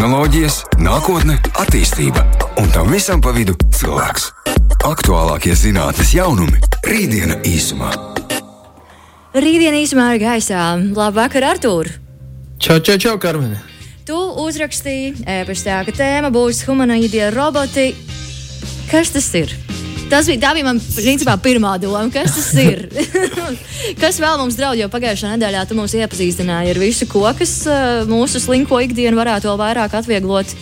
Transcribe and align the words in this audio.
tehnoloģijas, 0.00 0.54
nākotne, 0.80 1.34
attīstība 1.60 2.22
un 2.56 2.70
tam 2.72 2.88
visam 2.88 3.20
pa 3.20 3.34
vidu 3.36 3.52
cilvēks. 3.76 4.30
Aktuālākie 4.88 5.52
zinātnīs 5.52 6.14
jaunumi- 6.16 6.56
rītdiena 6.88 7.36
īsumā. 7.44 7.90
Rītdiena 9.36 9.76
īsumā 9.76 10.14
ir 10.14 10.22
gaisā. 10.22 10.80
Labvakar, 10.96 11.44
Artur! 11.44 11.90
Čau, 12.58 12.80
čau, 12.80 12.96
čau, 12.96 13.18
Karmen! 13.18 13.58
Tu 14.06 14.16
uzrakstīji 14.16 15.20
e-pastā, 15.26 15.84
ka 15.84 15.92
tēma 15.92 16.32
būs 16.32 16.64
humanoīdie 16.64 17.28
roboti. 17.34 17.94
Kas 18.90 19.10
tas 19.10 19.28
ir? 19.34 19.52
Tas 20.10 20.26
bija, 20.26 20.40
tā 20.42 20.50
bija 20.56 20.66
man 20.66 20.80
principā, 20.80 21.36
pirmā 21.38 21.76
doma, 21.82 22.02
kas 22.10 22.34
tas 22.34 22.50
ir. 22.58 22.88
kas 24.02 24.18
vēl 24.22 24.40
mums 24.40 24.58
draudz, 24.58 24.80
jo 24.82 24.88
pagājušā 24.90 25.36
nedēļā 25.36 25.62
tu 25.70 25.78
mums 25.78 25.94
iepazīstināji 25.94 26.74
ar 26.74 26.80
visu, 26.82 27.06
ko 27.10 27.22
kas 27.38 27.54
uh, 27.70 28.02
mūsu 28.10 28.42
slinko 28.42 28.80
ikdienu 28.82 29.20
varētu 29.20 29.50
vēl 29.50 29.60
vairāk 29.60 29.94
atvieglot. 30.00 30.54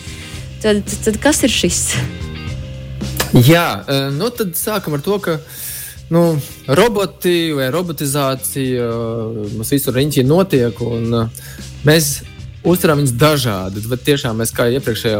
Tad, 0.61 0.83
tad 1.05 1.17
kas 1.23 1.41
ir 1.47 1.53
šis? 1.55 1.81
Jā, 3.45 3.65
nu 4.17 4.29
tad 4.33 4.55
sākam 4.57 4.97
ar 4.97 5.03
to, 5.05 5.17
ka 5.23 5.37
nu, 6.13 6.23
roboti 6.67 7.51
vai 7.55 7.69
robotizācija 7.73 8.87
mums 9.53 9.73
visur 9.73 9.95
riņķī 9.95 10.25
notiek. 10.27 10.81
Un, 10.81 11.29
mēs 11.87 12.19
uztveram 12.63 12.99
viņus 12.99 13.13
dažādi. 13.19 13.83
Bet 13.89 14.03
tiešām 14.07 14.39
mēs 14.39 14.51
kā 14.55 14.67
iepriekšējā, 14.75 15.19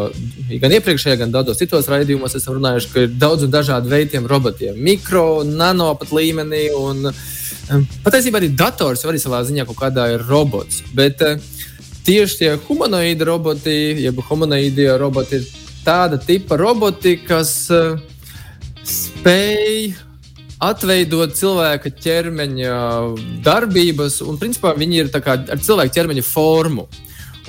gan 0.62 0.76
iepriekšējā, 0.80 1.20
gan 1.22 1.34
daudzos 1.34 1.60
citos 1.62 1.88
raidījumos 1.92 2.36
esam 2.40 2.58
runājuši, 2.58 2.92
ka 2.94 3.06
ir 3.06 3.16
daudz 3.22 3.46
un 3.48 3.54
dažādi 3.54 3.92
veidiem 3.92 4.28
robotiem. 4.30 4.80
Mikro, 4.84 5.44
nano 5.48 5.94
pat 6.00 6.12
līmenī. 6.16 6.66
Un, 6.76 7.10
um, 7.10 7.88
patiesībā 8.06 8.42
arī 8.42 8.52
dators 8.60 9.06
arī 9.08 9.22
savā 9.22 9.42
ziņā 9.48 9.68
kaut 9.70 9.80
kādā 9.86 10.10
ir 10.16 10.26
robots. 10.28 10.84
Bet 10.96 11.24
uh, 11.26 11.40
tieši 12.08 12.44
tie 12.44 12.54
humanoīdi 12.68 13.28
roboti, 13.28 13.80
jeb 14.04 14.22
humanoīdi 14.30 14.90
roboti, 15.00 15.40
ir 15.40 15.82
tāda 15.88 16.20
tipa 16.22 16.60
roboti, 16.60 17.18
kas 17.24 17.54
uh, 17.74 17.96
spēj 18.84 19.94
atveidot 20.60 21.32
cilvēka 21.40 21.92
ķermeņa 22.04 22.80
darbības, 23.46 24.20
un 24.28 24.36
principā 24.42 24.74
viņi 24.76 24.98
ir 25.00 25.14
ar 25.16 25.62
cilvēka 25.64 25.96
ķermeņa 25.96 26.24
formu. 26.28 26.90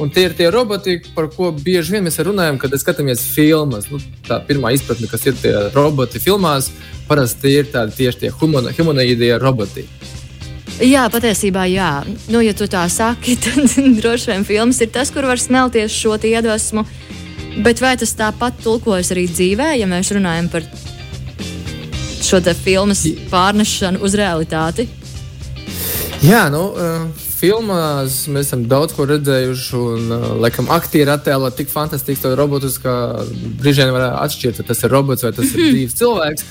Un 0.00 0.08
tie 0.08 0.30
ir 0.30 0.34
tie 0.36 0.48
roboti, 0.48 0.96
par 1.14 1.26
ko 1.28 1.50
bieži 1.52 1.92
vien 1.92 2.06
mēs 2.06 2.16
runājam, 2.24 2.56
kad 2.60 2.72
skatāmies 2.80 3.20
filmas. 3.34 3.90
Nu, 3.92 4.00
tā 4.24 4.38
pirmā 4.48 4.72
izpratne, 4.72 5.08
kas 5.10 5.26
ir 5.28 5.36
tie 5.36 5.52
roboti 5.74 6.22
filmās, 6.22 6.70
parasti 7.08 7.52
ir 7.58 7.68
tādi 7.68 7.98
tieši 7.98 8.22
tie 8.22 8.30
humanoīdie 8.32 9.34
roboti. 9.42 9.84
Jā, 10.80 11.04
patiesībā, 11.12 11.66
jā. 11.68 11.90
Nu, 12.32 12.40
ja 12.40 12.54
tu 12.56 12.64
tā 12.70 12.86
saki, 12.88 13.36
tad 13.44 13.76
droši 14.00 14.32
vien 14.32 14.46
filmas 14.48 14.80
ir 14.80 14.88
tas, 14.94 15.12
kur 15.12 15.28
var 15.28 15.40
smelties 15.40 15.92
šo 15.92 16.16
iedvesmu. 16.16 16.86
Bet 17.60 17.82
vai 17.82 17.96
tas 18.00 18.14
tāpat 18.16 18.62
tulkojas 18.64 19.10
arī 19.12 19.26
dzīvē, 19.28 19.74
ja 19.76 19.88
mēs 19.90 20.14
runājam 20.16 20.48
par 20.48 20.64
šo 22.24 22.40
filmas 22.54 23.04
pārnešanu 23.28 24.00
uz 24.00 24.16
realitāti? 24.16 24.86
Jā, 26.24 26.46
nu, 26.52 26.70
uh, 26.72 27.29
filmās 27.40 28.24
mēs 28.30 28.50
esam 28.50 28.66
daudz 28.70 28.94
ko 28.96 29.06
redzējuši, 29.08 29.70
un, 29.78 30.10
uh, 30.14 30.26
laikam, 30.44 30.68
aktieri 30.72 31.12
attēlo 31.14 31.50
tik 31.56 31.72
fantastiskus 31.72 32.36
robotus, 32.38 32.76
ka 32.82 32.92
brīžiem 33.60 33.92
var 33.96 34.20
atšķirt, 34.20 34.60
vai 34.60 34.68
tas 34.68 34.84
ir 34.84 34.94
robots 34.94 35.26
vai 35.26 35.32
tas 35.36 35.54
ir 35.54 35.64
dzīves 35.72 35.98
cilvēks. 36.00 36.46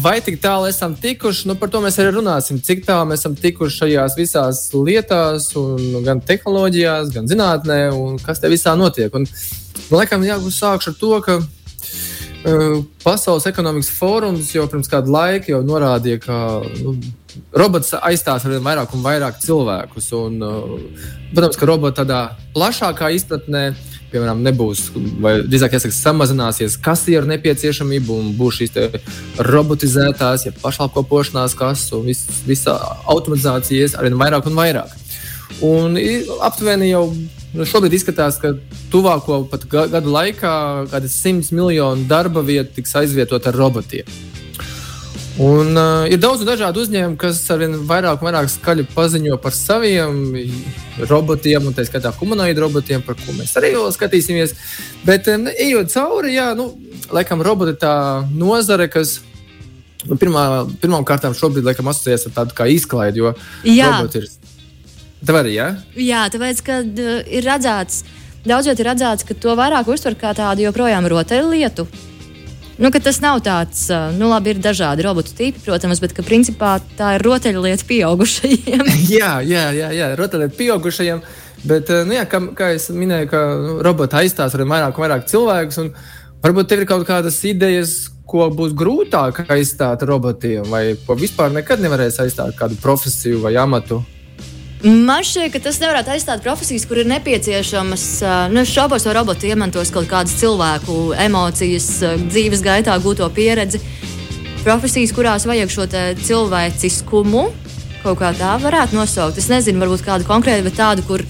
Vai 0.00 0.14
tik 0.24 0.38
tālu 0.40 0.64
esam 0.70 0.94
tikuši, 0.96 1.44
nu, 1.50 1.54
par 1.60 1.68
to 1.68 1.82
mēs 1.84 1.98
arī 2.00 2.14
runāsim. 2.16 2.56
Cik 2.64 2.86
tālu 2.86 3.10
mēs 3.10 3.20
esam 3.20 3.34
tikuši 3.36 3.82
šajās 3.82 4.14
visās 4.16 4.62
lietās, 4.72 5.50
gan 6.06 6.22
tehnoloģijās, 6.24 7.10
gan 7.12 7.28
zinātnē, 7.28 7.76
un 7.92 8.16
kas 8.22 8.40
te 8.40 8.48
visā 8.48 8.72
notiek. 8.80 9.12
Un, 9.12 9.28
man 9.90 10.00
liekas, 10.00 10.24
jāsākšu 10.24 10.94
ar 10.94 10.96
to, 11.02 11.12
ka 11.26 11.36
uh, 11.42 12.80
Pasaules 13.04 13.48
ekonomikas 13.50 13.92
fórums 13.92 14.54
jau 14.56 14.64
pirms 14.72 14.88
kāda 14.88 15.12
laika 15.12 15.60
norādīja, 15.60 16.22
ka 16.24 16.40
nu, 16.80 16.96
robots 17.52 17.94
aizstās 17.98 18.44
ar 18.44 18.54
vien 18.54 18.64
vairāk 18.64 18.94
un 18.96 19.04
vairāk 19.04 19.38
cilvēkus. 19.42 20.10
Un, 20.18 20.42
uh, 20.42 21.06
protams, 21.34 21.58
ka 21.60 21.68
roboti 21.68 22.00
tādā 22.00 22.20
plašākā 22.56 23.10
izpratnē, 23.16 23.64
piemēram, 24.12 24.40
nebūs, 24.46 24.86
vai 25.20 25.34
drīzāk 25.44 25.76
jāsaka, 25.76 25.96
samazināsies 25.96 26.78
kasieru 26.84 27.28
nepieciešamība 27.28 28.14
un 28.14 28.30
būs 28.38 28.62
šīs 28.62 28.78
robotizētās, 29.44 30.46
ja 30.48 30.54
pašapkalpošanās 30.62 31.56
kases 31.58 31.92
un 31.96 32.08
vis, 32.08 32.24
visa 32.48 32.78
automatizācija 33.04 33.84
ies 33.84 33.98
ar 33.98 34.08
vien 34.08 34.16
vairāk 34.20 34.48
un 34.48 34.56
vairāk. 34.58 34.96
Un 35.64 35.98
aptuveni 36.44 36.90
jau 36.92 37.08
nu, 37.54 37.66
šobrīd 37.68 37.96
izskatās, 37.98 38.38
ka 38.40 38.54
tuvāko 38.92 39.42
gadu 39.68 40.12
laikā 40.12 40.54
kādas 40.92 41.16
simts 41.20 41.52
miljonu 41.54 42.08
darba 42.08 42.44
vietu 42.44 42.78
tiks 42.78 42.96
aizvietot 43.00 43.48
ar 43.48 43.56
robotiem. 43.56 44.08
Un, 45.38 45.76
uh, 45.78 46.02
ir 46.10 46.18
daudz 46.18 46.42
dažādu 46.42 46.82
uzņēmumu, 46.82 47.14
kas 47.20 47.38
arvien 47.54 47.76
vairāk 47.86 48.18
un 48.18 48.26
vairāk 48.26 48.48
skaļi 48.50 48.88
paziņo 48.90 49.36
par 49.38 49.54
saviem 49.54 50.16
robotiem, 51.06 51.68
un 51.68 51.76
tā 51.76 51.84
skaitā 51.86 52.10
humanoidu 52.16 52.64
robotiem, 52.64 53.04
par 53.06 53.14
ko 53.20 53.36
mēs 53.36 53.52
arī 53.60 53.70
vēl 53.76 53.92
skatīsimies. 53.94 54.56
Bet, 55.06 55.30
um, 55.30 55.46
ejot 55.52 55.94
cauri, 55.94 56.34
jā, 56.34 56.48
nu, 56.58 56.72
laikam, 57.14 57.44
roboti 57.46 57.76
ir 57.76 57.78
tā 57.84 57.94
nozare, 58.32 58.88
kas 58.90 59.20
nu, 60.08 60.18
pirmā, 60.18 60.42
pirmām 60.82 61.06
kārtām 61.06 61.38
šobrīd 61.38 61.70
laikam 61.70 61.94
asociējas 61.94 62.26
ar 62.32 62.36
tādu 62.40 62.58
kā 62.58 62.66
izklaidi, 62.74 63.22
jo 63.22 63.34
roboti 63.62 64.24
ir. 64.24 64.28
Tev 65.22 65.38
arī, 65.38 65.54
jā? 65.54 65.70
Jā, 66.02 66.26
tāpēc, 66.34 66.66
ka 66.66 66.82
uh, 66.82 67.16
ir 67.30 67.46
redzēts, 67.46 68.02
daudzot 68.42 68.82
ir 68.82 68.90
redzēts, 68.90 69.22
ka 69.22 69.38
to 69.38 69.54
vairāk 69.58 69.86
uztver 69.86 70.18
kā 70.18 70.34
tādu 70.34 70.66
joprojām 70.66 71.06
rotaļlietu. 71.14 71.86
Nu, 72.78 72.92
tas 72.94 73.16
nav 73.18 73.40
tāds, 73.42 73.88
nu, 74.14 74.28
labi, 74.30 74.52
ir 74.54 74.60
dažādi 74.62 75.02
robotu 75.02 75.32
tipi, 75.34 75.58
protams, 75.64 75.98
bet 75.98 76.14
principā 76.22 76.76
tā 76.98 77.16
ir 77.16 77.24
rotaļlieta 77.26 77.86
pieaugušajiem. 77.88 78.84
jā, 79.18 79.32
jā, 79.42 79.64
jā, 79.74 79.88
jā 79.96 80.12
rotaļlieta 80.18 80.54
pieaugušajiem. 80.58 81.22
Bet, 81.66 81.90
nu, 82.06 82.14
jā, 82.14 82.22
kā, 82.30 82.38
kā 82.54 82.68
jau 82.76 82.94
minēju, 82.94 83.30
ka 83.32 83.40
nu, 83.64 83.74
roboti 83.82 84.20
aizstās 84.20 84.54
ar 84.54 84.62
vairāk 84.62 84.94
un 84.94 85.06
vairāk 85.08 85.26
cilvēkus. 85.26 85.80
Varbūt 86.44 86.70
tev 86.70 86.84
ir 86.84 86.90
kaut 86.92 87.02
kādas 87.08 87.40
idejas, 87.50 87.96
ko 88.28 88.46
būs 88.54 88.76
grūtāk 88.78 89.42
aizstāt 89.50 90.04
robotiem, 90.06 90.68
vai 90.70 90.92
ko 91.02 91.16
vispār 91.18 91.50
nekad 91.54 91.82
nevarēs 91.82 92.20
aizstāt 92.22 92.54
kādu 92.60 92.78
profesiju 92.82 93.42
vai 93.42 93.56
amatu. 93.58 94.04
Man 94.84 95.24
šķiet, 95.26 95.50
ka 95.50 95.60
tas 95.62 95.80
nevarētu 95.82 96.12
aizstāt 96.14 96.42
profesijas, 96.44 96.84
kur 96.86 97.00
ir 97.02 97.08
nepieciešamas. 97.10 98.02
Nu, 98.52 98.62
es 98.62 98.70
šaubos, 98.70 99.02
vai 99.08 99.16
roboti 99.16 99.50
iemantos 99.50 99.90
kaut 99.90 100.06
kādas 100.10 100.36
cilvēku 100.38 101.16
emocijas, 101.18 101.88
dzīves 102.28 102.62
gaitā 102.62 102.94
gūto 103.02 103.26
pieredzi. 103.34 103.80
Profesijas, 104.62 105.10
kurās 105.16 105.48
vajag 105.50 105.72
šo 105.74 105.88
cilvēciskumu, 106.22 107.42
kaut 108.04 108.20
kā 108.20 108.30
tā 108.38 108.52
varētu 108.62 108.94
nosaukt. 109.00 109.40
Es 109.42 109.50
nezinu, 109.50 109.82
varbūt 109.82 110.04
kādu 110.06 110.28
konkrētu, 110.28 110.68
bet 110.68 110.78
tādu, 110.78 111.06
kur, 111.08 111.26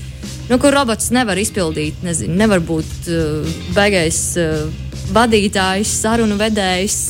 nu, 0.50 0.60
kur 0.60 0.76
robots 0.76 1.08
nevar 1.16 1.41
izpildīt. 1.41 2.04
Nezinu, 2.04 2.37
nevar 2.37 2.60
būt 2.60 3.08
uh, 3.08 3.48
beigais 3.72 4.20
uh, 4.42 4.69
vadītājs, 5.16 5.94
sarunu 6.03 6.37
vedējs 6.37 7.00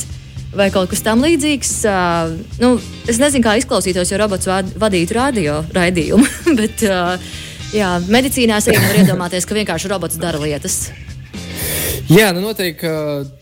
vai 0.58 0.69
kaut 0.74 0.91
kas 0.91 1.04
tamlīdzīgs. 1.06 1.74
Uh, 1.88 2.36
nu, 2.62 2.74
es 3.08 3.20
nezinu, 3.22 3.44
kā 3.46 3.56
izklausītos, 3.60 4.12
ja 4.12 4.20
robots 4.20 4.48
vadītu 4.78 5.19
radio 5.19 5.60
raidījumu, 5.76 6.28
bet 6.60 6.86
uh, 6.88 7.30
jā, 7.74 7.96
medicīnā 8.08 8.62
arī 8.62 8.80
var 8.82 9.02
iedomāties, 9.04 9.47
ka 9.48 9.58
vienkārši 9.58 9.92
robots 9.94 10.20
dara 10.20 10.41
lietas. 10.42 10.88
Jā, 12.08 12.30
nu 12.32 12.41
noteikti, 12.41 12.86
ka 12.86 12.92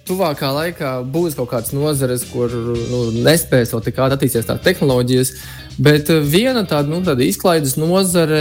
tuvākā 0.09 0.49
laikā 0.51 0.89
būs 1.15 1.37
kaut 1.39 1.53
kādas 1.53 1.71
nozares, 1.71 2.25
kur 2.27 2.51
nu, 2.51 3.05
nespēs 3.23 3.71
vēl 3.71 3.85
tik 3.85 4.01
ātri 4.03 4.17
attīstīties 4.17 4.49
tās 4.49 4.65
tehnoloģijas. 4.65 5.31
Bet 5.79 6.11
viena 6.27 6.65
tāda, 6.67 6.91
nu, 6.91 6.99
tāda 7.07 7.23
izklaides 7.23 7.77
nozare, 7.79 8.41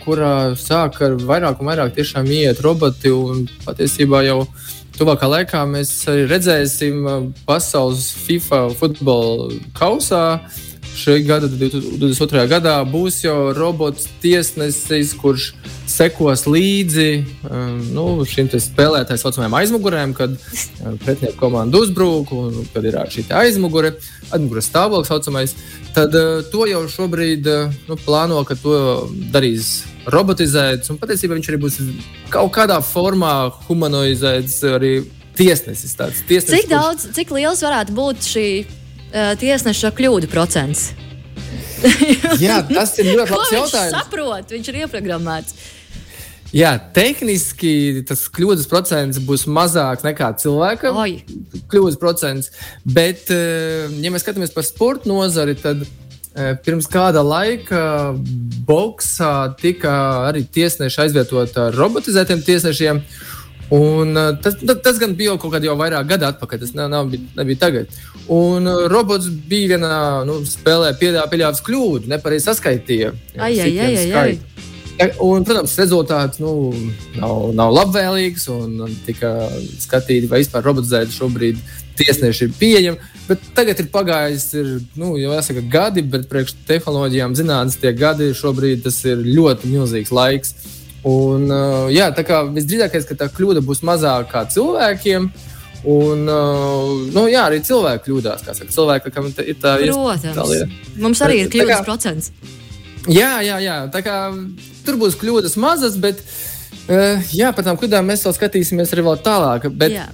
kurā 0.00 0.54
sāk 0.56 0.96
ar 1.04 1.18
vairāk 1.18 1.60
un 1.60 1.68
vairāk 1.68 1.92
tiešām 1.98 2.30
iet 2.32 2.62
roboti 2.64 3.12
un 3.12 3.44
patiesībā 3.66 4.22
jau 4.30 4.38
tuvākā 5.00 5.28
laikā 5.32 5.62
mēs 5.68 5.92
arī 6.12 6.26
redzēsim 6.28 7.06
uh, 7.08 7.22
pasaules 7.48 8.10
FIFA 8.26 8.66
futbola 8.76 9.48
kausā. 9.76 10.40
Šī 10.90 11.20
gada 11.22 11.46
2022. 11.46 12.42
gadā 12.50 12.74
būs 12.84 13.20
jau 13.22 13.52
robots 13.56 14.08
tiesnesis, 14.20 15.12
kurš 15.16 15.52
sekos 15.88 16.42
līdzi 16.50 17.06
um, 17.46 17.78
nu, 17.94 18.04
šim 18.28 18.50
spēlētājiem, 18.50 19.06
tā 19.08 19.18
saucamajam 19.20 19.56
aizmugurēm, 19.60 20.12
kad 20.18 20.34
um, 20.34 20.98
pretinieku 21.00 21.38
komanda 21.40 21.80
uzbrūk 21.80 22.34
un 22.36 22.58
kad 22.74 22.84
ir 22.90 22.98
šī 23.14 23.28
aizmugure, 23.40 23.94
aizmugures 24.28 24.68
stāvoklis 24.68 25.12
saucamais. 25.14 25.56
Tad 25.96 26.14
uh, 26.18 26.42
to 26.52 26.66
jau 26.68 26.82
šobrīd 26.90 27.48
uh, 27.48 27.80
nu, 27.88 27.96
plāno, 28.04 28.42
ka 28.44 28.58
to 28.58 28.76
darīs 29.32 29.78
robotizēts, 30.12 30.90
un 30.92 30.98
patiesībā 31.00 31.36
viņš 31.38 31.50
arī 31.50 31.60
būs 31.62 31.80
kaut 32.32 32.52
kādā 32.54 32.78
formā 32.84 33.34
humanoizēts 33.68 34.60
arī 34.70 34.94
tiesnesis. 35.38 35.96
tiesnesis 35.96 36.50
cik 36.52 36.70
daudz, 36.70 37.06
kurš... 37.06 37.16
cik 37.18 37.34
liels 37.38 37.64
varētu 37.64 37.96
būt 37.96 38.30
šī 38.30 38.46
uh, 38.60 39.32
tiesneša 39.40 39.92
kļūdu 39.96 40.30
procents? 40.32 40.90
Jā, 42.44 42.60
tas 42.68 42.96
ir 43.00 43.12
ļoti 43.14 43.32
labs 43.34 43.52
jautājums. 43.54 43.92
Viņš 43.94 43.98
saprot, 43.98 44.56
viņš 44.56 44.72
ir 44.72 44.80
ieprogrammēts. 44.84 45.60
Jā, 46.50 46.72
tehniski 46.94 48.02
tas 48.08 48.24
kļūdas 48.34 48.66
procents 48.70 49.20
būs 49.22 49.44
mazāks 49.46 50.02
nekā 50.02 50.32
cilvēka 50.42 50.90
Oi. 50.98 51.20
kļūdas 51.70 51.98
procents. 52.00 52.50
Bet, 52.82 53.28
eh, 53.30 53.86
ja 54.02 54.10
mēs 54.10 54.26
skatāmies 54.26 54.50
par 54.54 54.66
sporta 54.66 55.06
nozari, 55.06 55.54
tad 55.54 55.84
pirms 56.64 56.86
kāda 56.90 57.24
laika 57.26 58.14
boxā 58.68 59.50
tika 59.60 59.92
arī 60.28 60.44
tiesneši 60.46 61.04
aizvietot 61.06 61.56
ar 61.58 61.76
robotizētiem 61.76 62.44
tiesnešiem. 62.46 63.02
Un, 63.70 64.16
uh, 64.18 64.32
tas, 64.42 64.56
tas, 64.82 64.96
gan 64.98 65.12
bija 65.14 65.36
kaut 65.38 65.52
kādā 65.54 65.68
jau 65.68 65.76
vairāk 65.78 66.08
gadu 66.10 66.26
atpakaļ, 66.26 66.58
tas 66.64 66.72
nav, 66.74 66.88
nav, 66.90 67.12
nebija 67.38 67.60
tagad. 67.68 67.92
Un 68.30 68.66
robots 68.90 69.28
bija 69.50 69.76
vienā 69.76 70.00
nu, 70.26 70.40
spēlē, 70.46 70.90
pieļāvis 70.98 71.62
kļūdu, 71.66 72.10
nepareizi 72.10 72.48
saskaitīja. 72.48 73.12
Ai, 73.38 73.54
ai, 73.62 73.70
ai, 73.78 73.92
ai, 73.94 74.08
ai. 74.22 74.66
Un, 75.00 75.44
protams, 75.48 75.76
rezultāts 75.80 76.40
nu, 76.42 76.72
nav, 77.16 77.46
nav 77.56 77.70
labvēlīgs. 77.72 78.48
Tika 79.06 79.30
skatīts, 79.80 80.28
vai 80.28 80.42
vispār 80.42 80.66
robotizēta 80.66 81.14
šobrīd 81.14 81.60
tiesneši 82.00 82.48
ir 82.48 82.52
pieejami. 82.58 83.08
Bet 83.28 83.46
tagad 83.56 83.80
ir 83.80 83.88
pagājis, 83.92 84.46
ir, 84.58 84.68
nu, 85.00 85.14
jau 85.20 85.32
jāsaka, 85.32 85.62
gadi, 85.72 86.04
bet 86.04 86.28
priekš 86.30 86.56
tehnoloģijām 86.68 87.36
zinātnīs 87.38 87.78
tie 87.80 87.94
gadi 87.96 88.32
šobrīd 88.36 88.84
tas 88.86 88.98
ir 89.08 89.22
ļoti 89.24 89.70
milzīgs 89.72 90.12
laiks. 90.14 90.54
Un, 91.06 91.46
uh, 91.48 91.88
jā, 91.92 92.10
tā 92.12 92.24
kā 92.28 92.42
visdrīzākais, 92.50 93.06
ka 93.08 93.16
tā 93.22 93.30
kļūda 93.32 93.64
būs 93.64 93.80
mazākā 93.86 94.44
cilvēkiem. 94.52 95.30
Un, 95.88 96.26
uh, 96.28 96.90
nu, 97.14 97.24
jā, 97.32 97.46
arī 97.48 97.62
cilvēki 97.64 98.10
kļūdās. 98.10 98.44
Saka, 98.44 98.68
cilvēki, 98.74 99.12
kam 99.14 99.30
ir 99.30 99.56
tā 99.56 99.78
Protams, 99.88 100.26
tā 100.36 100.48
lieta. 100.50 100.80
mums 101.00 101.22
arī 101.24 101.44
ir 101.46 101.54
kļūdas 101.54 101.78
kā, 101.78 101.84
procents. 101.88 102.34
Jā, 103.08 103.40
jā, 103.44 103.56
jā. 103.64 103.76
Tā 103.92 104.02
kā 104.04 104.16
tur 104.84 104.98
būs 105.00 105.16
kļūdas 105.20 105.56
mazas, 105.60 105.96
bet 106.00 106.20
uh, 106.20 107.20
jā, 107.32 107.52
par 107.56 107.64
tām 107.66 107.78
kļūdām 107.80 108.10
mēs 108.10 108.26
vēl 108.26 108.36
skatīsimies 108.36 108.92
arī 108.92 109.06
vēl 109.06 109.20
tālāk. 109.24 109.70
Bet 109.72 109.94
jā. 109.94 110.06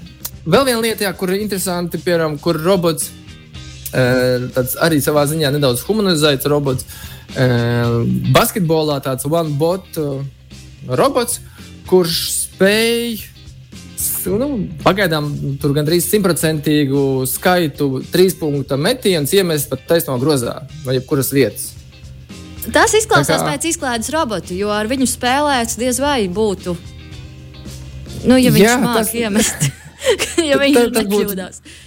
vēl 0.46 0.68
viena 0.68 0.82
lieta, 0.84 1.08
jā, 1.08 1.12
kur 1.18 1.34
ir 1.34 1.42
interesanti, 1.42 2.00
piemēram, 2.02 2.38
kur 2.42 2.60
robots 2.62 3.10
uh, 3.10 4.46
arī 4.86 5.02
savā 5.02 5.26
ziņā 5.30 5.50
nedaudz 5.56 5.82
humanizēts 5.88 6.50
robots. 6.52 6.86
Uh, 7.34 8.04
basketbolā 8.34 9.00
tāds 9.04 9.26
one 9.26 9.58
bot. 9.58 9.88
Uh, 9.98 10.22
robots, 10.86 11.40
kurš 11.90 12.20
spēj 12.44 13.24
nu, 14.36 14.48
pagaidām 14.84 15.28
tur 15.60 15.74
gandrīz 15.76 16.06
simtprocentīgu 16.10 17.24
skaitu 17.30 18.02
trīs 18.12 18.36
punktu 18.38 18.78
metienus 18.80 19.34
iemest 19.36 19.70
pat 19.72 19.86
taisno 19.88 20.18
grozā 20.22 20.60
vai 20.84 20.98
jebkuras 20.98 21.32
vietas. 21.34 21.75
Tas 22.74 22.94
izklausās 22.98 23.42
kā... 23.42 23.52
pēc 23.52 23.70
izklaides 23.70 24.10
robota, 24.14 24.54
jo 24.56 24.70
ar 24.74 24.88
viņu 24.90 25.08
spēlēt 25.10 25.76
diez 25.80 26.00
vai 26.02 26.26
būtu. 26.32 26.76
Nu, 28.26 28.38
ja 28.40 28.50
viņš 28.50 28.70
mākslinieks 28.82 28.94
tas... 28.96 29.12
iemest, 29.14 29.66
ja 30.50 30.58
viņš 30.60 30.78
tā, 30.78 30.86
nekļūdās. 31.00 31.60
Būtu... 31.62 31.82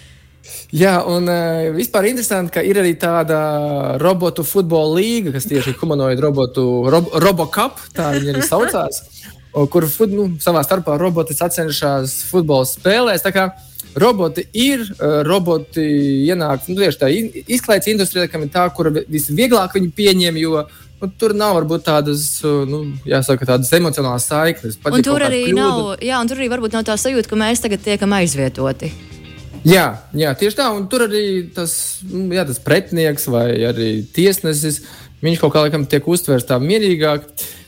Jā, 0.79 0.99
un 1.09 1.25
uh, 1.25 1.71
vispār 1.73 2.11
interesanti, 2.11 2.53
ka 2.53 2.61
ir 2.65 2.77
arī 2.77 2.93
tāda 3.01 3.39
robotu 4.01 4.45
futbola 4.45 4.99
līga, 4.99 5.33
kas 5.33 5.47
tieši 5.49 5.73
ir 5.73 5.79
humanoidu 5.81 6.21
robotu, 6.27 6.65
rob, 6.93 7.09
RoboCup, 7.23 7.81
tā 7.95 8.11
viņi 8.13 8.35
arī 8.35 8.43
saucās, 8.45 9.01
kur 9.73 9.87
nu, 10.11 10.27
savā 10.41 10.61
starpā 10.65 10.99
roboti 11.01 11.37
sacenšas 11.37 12.19
futbola 12.29 12.69
spēlēs. 12.69 13.25
Roboti 13.25 13.33
ir, 13.33 13.49
uh, 13.49 13.68
roboti 13.97 14.45
ienāk, 16.27 16.67
nu, 16.69 16.77
tieši 16.77 16.99
tā 17.01 17.09
izklaides 17.11 17.89
industrijā, 17.93 18.27
kam 18.29 18.45
ir 18.45 18.53
tā, 18.53 18.67
kur 18.75 18.91
visvieglāk 19.09 19.75
viņi 19.77 19.91
pieņem, 19.97 20.39
jo 20.43 20.63
nu, 21.01 21.11
tur 21.19 21.33
nav 21.37 21.55
varbūt 21.57 21.85
tādas, 21.87 22.25
nu, 22.43 22.83
jāsaka, 23.09 23.47
tādas 23.53 23.71
emocionālas 23.75 24.27
saiknes. 24.29 24.79
Un 24.85 25.05
tur 25.05 25.25
arī 25.25 25.45
kļūda. 25.47 25.59
nav, 25.59 25.83
jā, 26.05 26.19
un 26.21 26.31
tur 26.31 26.41
arī 26.41 26.49
varbūt 26.53 26.77
nav 26.77 26.87
tā 26.89 26.97
sajūta, 26.99 27.31
ka 27.31 27.39
mēs 27.39 27.63
tagad 27.65 27.85
tiekam 27.85 28.17
aizvietoti. 28.19 28.91
Jā, 29.67 29.87
jā, 30.15 30.31
tieši 30.39 30.55
tā. 30.55 30.69
Un 30.71 30.87
tur 30.91 31.03
arī 31.09 31.23
tas, 31.55 31.73
nu, 32.07 32.29
jā, 32.35 32.45
tas 32.47 32.61
pretinieks 32.63 33.27
vai 33.31 33.47
arī 33.67 33.89
tiesnesis, 34.15 34.83
viņš 35.23 35.41
kaut 35.41 35.55
kā 35.55 35.65
laikam 35.65 35.87
tiek 35.89 36.05
uztverts 36.07 36.47
tā 36.47 36.59
mierīgāk. 36.63 37.25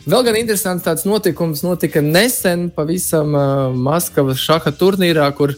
Vēl 0.09 0.23
gan 0.25 0.38
interesants 0.39 0.85
tāds 0.85 1.03
notikums 1.06 1.62
notika 1.65 2.01
nesen 2.01 2.69
pavisam 2.73 3.35
uh, 3.35 3.75
Maskavas 3.75 4.39
šaha 4.41 4.71
turnīrā, 4.73 5.27
kur 5.38 5.53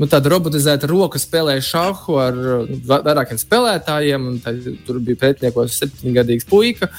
nu, 0.00 0.08
tāda 0.08 0.32
robotizēta 0.32 0.88
roka 0.90 1.20
spēlēja 1.20 1.66
šāhu 1.66 2.18
ar 2.22 2.40
uh, 2.40 2.74
vairākiem 2.88 3.40
spēlētājiem. 3.40 4.28
Tur 4.86 5.00
bija 5.04 5.20
pretiniekos 5.26 5.76
septiņgadīgs 5.82 6.48
puika. 6.48 6.90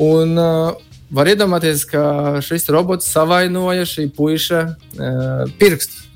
Un, 0.00 0.34
uh, 0.40 0.72
var 1.12 1.30
iedomāties, 1.30 1.84
ka 1.88 2.40
šis 2.44 2.68
robots 2.72 3.08
savainoja 3.12 3.86
šī 3.88 4.08
puika 4.16 4.66
uh, 4.72 5.46
pirkstu. 5.60 6.06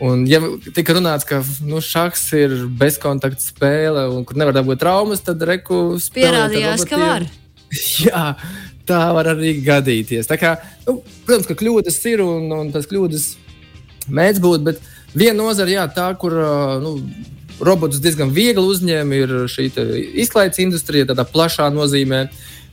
Un, 0.00 0.22
ja 0.24 0.40
tika 0.72 0.94
runāts, 0.96 1.26
ka 1.28 1.42
nu, 1.68 1.82
šachs 1.84 2.22
ir 2.38 2.54
bezkontakta 2.80 3.42
spēle 3.44 4.06
un 4.08 4.24
kur 4.24 4.38
nevar 4.40 4.56
dabūt 4.56 4.80
traumas, 4.80 5.20
tad 5.20 5.42
reku 5.44 5.98
pierādījās, 6.14 6.86
ka 6.88 7.00
var. 7.00 7.26
Jā, 8.06 8.22
tā 8.88 9.00
var 9.12 9.28
arī 9.34 9.58
gadīties. 9.60 10.30
Tā 10.30 10.38
kā, 10.40 10.54
nu, 10.86 11.02
protams, 11.28 11.50
ka 11.50 11.58
kļūdas 11.60 12.00
ir 12.08 12.24
un, 12.24 12.48
un 12.56 12.72
tas 12.72 12.88
kļūdas 12.88 13.28
mēdz 14.08 14.40
būt, 14.40 14.64
bet 14.70 14.80
viena 15.14 15.38
nozara, 15.42 15.70
jā, 15.70 15.88
tā, 15.94 16.08
kur 16.20 16.36
nu, 16.82 16.96
robotus 17.60 18.00
diezgan 18.02 18.32
viegli 18.34 18.64
uzņēma, 18.64 19.20
ir 19.24 19.34
šī 19.50 19.68
izklaides 20.24 20.62
industrija, 20.62 21.08
tādā 21.10 21.26
plašā 21.28 21.68
nozīmē. 21.74 22.28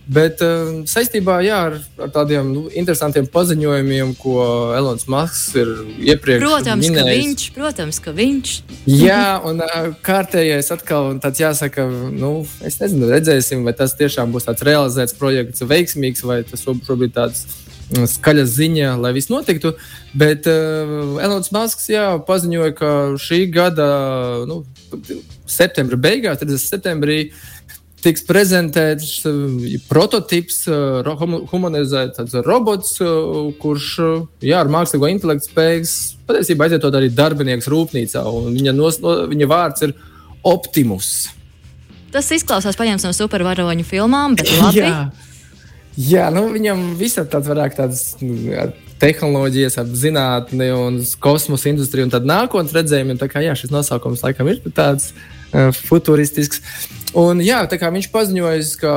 Bet 0.08 0.40
uh, 0.40 0.86
saistībā 0.88 1.42
jā, 1.44 1.58
ar, 1.68 1.74
ar 2.00 2.12
tādiem 2.16 2.48
nu, 2.56 2.62
interesantiem 2.80 3.26
paziņojumiem, 3.28 4.14
ko 4.16 4.38
Elonas 4.78 5.04
Masks 5.12 5.50
ir 5.60 5.74
iepriekš 6.14 6.46
protams, 6.46 6.88
minējis. 6.88 7.02
Ka 7.04 7.12
viņš, 7.12 7.44
protams, 7.58 8.00
ka 8.06 8.14
viņš. 8.16 8.54
jā, 8.88 9.26
un 9.50 9.60
uh, 9.66 9.90
kārtējais 10.08 10.72
atkal 10.78 11.12
tāds 11.20 11.44
jāsaka, 11.44 11.90
nu, 12.16 12.32
es 12.64 12.80
nezinu, 12.80 13.12
redzēsim, 13.12 13.68
vai 13.68 13.76
tas 13.76 13.98
tiešām 14.00 14.32
būs 14.32 14.48
tāds 14.48 14.64
realizēts 14.64 15.18
projekts, 15.20 15.68
veiksmīgs, 15.68 16.24
vai 16.24 16.40
tas 16.48 16.64
šobrīd 16.64 17.12
tāds 17.20 17.44
mm, 17.44 17.67
skaļa 17.88 18.46
ziņa, 18.52 18.96
lai 19.00 19.14
viss 19.16 19.32
notiktu. 19.32 19.76
Bet 20.18 20.48
uh, 20.50 21.20
Elonas 21.24 21.52
Masks 21.56 21.90
jā, 21.92 22.10
paziņoja, 22.28 22.74
ka 22.78 22.96
šī 23.22 23.46
gada 23.54 23.88
nu, 24.50 24.64
septembra 25.48 26.00
beigās, 26.00 26.42
30. 26.42 26.64
septembrī, 26.64 27.20
tiks 28.04 28.26
prezentēts 28.28 29.22
uh, 29.30 29.64
prototyps, 29.88 30.66
uh, 30.72 31.48
humanizēts 31.52 32.36
robots, 32.46 32.98
uh, 33.04 33.48
kurš 33.62 33.94
jā, 34.44 34.60
ar 34.60 34.72
mākslīgo 34.72 35.10
intelektu 35.12 35.52
spējas 35.52 35.96
patiesībā 36.28 36.68
aizvietot 36.68 37.00
arī 37.00 37.10
darbinieks 37.14 37.72
rūpnīcā. 37.72 38.24
Viņa, 38.52 38.76
nos, 38.76 39.00
no, 39.04 39.16
viņa 39.32 39.50
vārds 39.50 39.88
ir 39.88 39.96
Optimus. 40.48 41.30
Tas 42.14 42.30
izklausās 42.32 42.78
paņemts 42.80 43.04
no 43.04 43.12
supervaroņu 43.16 43.84
filmām, 43.88 44.38
bet 44.40 44.52
labi. 44.62 44.80
jā, 44.80 45.08
jā 45.98 46.28
nu, 46.34 46.48
viņam 46.54 46.92
visam 47.00 47.28
tāds 47.30 47.50
vairāk 47.52 47.78
tāds. 47.78 48.04
Nu, 48.22 48.70
tehnoloģijas, 49.02 49.78
ap 49.82 49.90
zinātni 49.94 50.70
un 50.74 51.00
kosmosa 51.22 51.70
industriju 51.72 52.08
un 52.08 52.14
tādu 52.14 52.30
nākotnes 52.30 52.76
redzējumu. 52.76 53.18
Tā 53.22 53.30
kā 53.32 53.44
jā, 53.46 53.56
šis 53.58 53.74
nosaukums 53.74 54.24
laikam 54.26 54.50
ir 54.52 54.62
tāds 54.76 55.12
uh, 55.14 55.70
futuristisks. 55.76 56.62
Un, 57.18 57.42
jā, 57.42 57.64
viņš 57.70 58.10
paziņoja, 58.14 58.62
ka, 58.82 58.94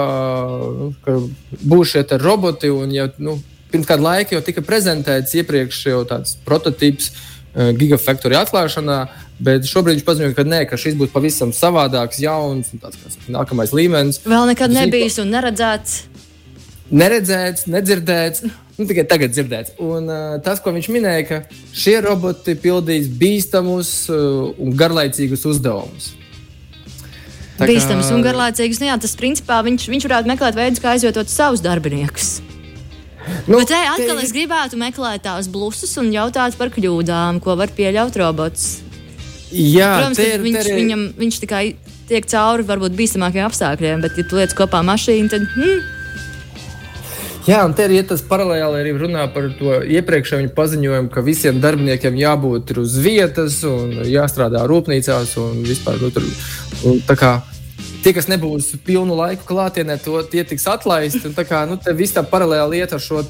nu, 0.76 0.92
ka 1.04 1.19
būs 1.61 1.95
šie 1.95 2.04
roboti. 2.21 2.73
Un, 2.73 2.92
ja, 2.97 3.11
nu, 3.23 3.38
pirms 3.71 3.88
kāda 3.88 4.07
laika 4.09 4.37
jau 4.37 4.45
tika 4.45 4.64
prezentēts 4.66 5.37
iepriekš 5.38 5.83
jau 5.92 6.04
tāds 6.09 6.37
prototyps 6.47 7.12
uh, 7.12 7.71
Gigafactory 7.76 8.38
atklāšanā, 8.40 9.00
bet 9.40 9.69
šobrīd 9.69 10.00
viņš 10.00 10.07
paziņoja, 10.09 10.37
ka, 10.37 10.47
nē, 10.49 10.64
ka 10.71 10.80
šis 10.80 10.99
būs 11.00 11.12
pavisam 11.14 11.54
savādāks, 11.57 12.21
jauns 12.25 12.73
un 12.75 12.83
tāds 12.83 13.00
kā 13.00 13.12
nākamais 13.37 13.75
līmenis. 13.76 14.25
Vēl 14.28 14.49
nekad 14.52 14.75
nebijis 14.75 15.21
un 15.23 15.33
neredzēts. 15.37 16.09
Neredzēts, 16.90 17.68
nedzirdēts, 17.70 18.42
nu, 18.75 18.87
tikai 18.88 19.04
tagad 19.06 19.30
dzirdēts. 19.30 19.76
Un, 19.78 20.09
uh, 20.11 20.38
tas, 20.42 20.59
ko 20.62 20.73
viņš 20.75 20.88
minēja, 20.90 21.26
ka 21.28 21.38
šie 21.76 22.00
roboti 22.02 22.56
pildīs 22.59 23.06
bīstamus 23.20 23.92
uh, 24.11 24.50
un 24.59 24.75
garlaicīgus 24.75 25.47
uzdevumus. 25.47 26.11
Tā 27.61 27.68
kā... 27.68 27.70
Bīstams 27.70 28.11
un 28.14 28.25
garlaicīgs. 28.25 28.80
Nu, 28.82 28.88
jā, 28.90 28.97
tas 28.99 29.14
principā 29.20 29.61
viņš, 29.66 29.87
viņš 29.92 30.09
varētu 30.09 30.32
meklēt 30.32 30.59
veidus, 30.59 30.82
kā 30.82 30.97
aizvietot 30.97 31.30
savus 31.30 31.62
darbiniekus. 31.62 32.40
Nu, 33.47 33.61
Bet 33.61 33.70
te 33.70 33.78
atkal 33.78 34.16
te... 34.16 34.25
es 34.25 34.35
gribētu 34.35 34.80
meklēt 34.80 35.23
tās 35.28 35.47
blusus 35.52 35.92
un 36.00 36.11
jautāt 36.11 36.56
par 36.59 36.73
kļūdām, 36.75 37.38
ko 37.44 37.54
var 37.61 37.70
pieļaut 37.76 38.16
robots. 38.18 38.80
Jā, 39.50 39.92
Protams, 39.99 40.20
ir, 40.25 40.42
viņš, 40.42 40.59
ir... 40.64 40.76
Viņam, 40.78 41.06
viņš 41.20 41.40
tikai 41.44 41.64
tiek 42.11 42.26
cauri 42.30 42.66
varbūt 42.66 42.97
bīstamākiem 42.99 43.47
apstākļiem, 43.47 44.02
bet, 44.02 44.18
ja 44.18 44.26
tu 44.26 44.38
liec 44.40 44.54
kopā 44.56 44.82
mašīnu, 44.87 45.30
tad. 45.30 45.47
Hmm, 45.54 46.00
Jā, 47.49 47.62
un 47.64 47.73
te 47.73 47.87
ir 47.88 47.94
ja 47.94 48.02
tas 48.04 48.20
paralēli 48.20 48.82
arī 48.82 48.90
runā 49.00 49.23
par 49.32 49.47
to 49.56 49.78
iepriekšējo 49.88 50.50
paziņojumu, 50.56 51.09
ka 51.12 51.23
visiem 51.25 51.61
darbiniekiem 51.62 52.18
jābūt 52.20 52.75
uz 52.82 52.99
vietas 53.00 53.62
un 53.64 53.94
jāstrādā 54.04 54.66
rūpnīcās 54.68 55.32
un 55.40 55.62
vispār. 55.64 55.97
Nu, 56.02 56.11
tur, 56.12 56.26
un, 56.90 57.00
kā, 57.16 57.38
tie, 58.04 58.12
kas 58.16 58.28
nebūs 58.28 58.75
pilnu 58.85 59.16
laiku 59.16 59.49
klātienē, 59.49 59.97
to 60.04 60.20
tie 60.28 60.44
tiks 60.44 60.68
atlaisti. 60.68 61.32
Tā 61.32 61.47
kā 61.49 61.62
nu, 61.70 61.80
viss 61.97 62.16
tā 62.16 62.26
paralēla 62.28 62.68
lieta 62.75 62.99
ar 62.99 63.04
šo 63.06 63.25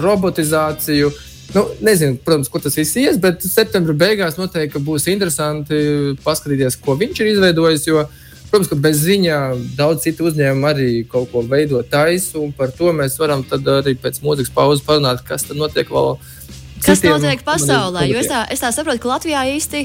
robotizāciju. 0.00 1.12
Nu, 1.52 1.66
nezinu, 1.84 2.16
protams, 2.24 2.48
kur 2.48 2.64
tas 2.64 2.78
viss 2.78 2.96
ies, 2.96 3.20
bet 3.20 3.44
septembra 3.44 3.92
beigās 4.06 4.40
noteikti 4.40 4.80
būs 4.86 5.10
interesanti 5.12 6.16
paskatīties, 6.24 6.80
ko 6.80 6.96
viņš 6.96 7.20
ir 7.20 7.32
izveidojis. 7.34 7.88
Jo, 7.90 8.06
protams, 8.50 8.68
ka 8.70 8.78
bez 8.82 9.04
viņa 9.06 9.38
daudz 9.78 10.04
citu 10.06 10.28
uzņēmumu 10.30 10.68
arī 10.70 10.90
kaut 11.10 11.30
ko 11.32 11.42
veido 11.46 11.80
taisu, 11.86 12.42
un 12.44 12.52
par 12.56 12.74
to 12.76 12.92
mēs 12.96 13.16
varam 13.20 13.44
arī 13.60 13.96
pēc 13.98 14.20
mūzikas 14.24 14.52
pauzes 14.54 14.84
parunāt, 14.86 15.24
kas 15.26 15.46
tad 15.48 15.60
notiek 15.60 15.90
vēl. 15.90 16.18
Kas 16.80 17.00
citiem, 17.00 17.16
notiek 17.16 17.44
pasaulē? 17.46 18.06
Jo 18.10 18.20
es 18.22 18.30
tā, 18.30 18.44
es 18.52 18.62
tā 18.62 18.72
saprotu, 18.74 19.02
ka 19.02 19.14
Latvijā 19.14 19.46
īsti 19.56 19.84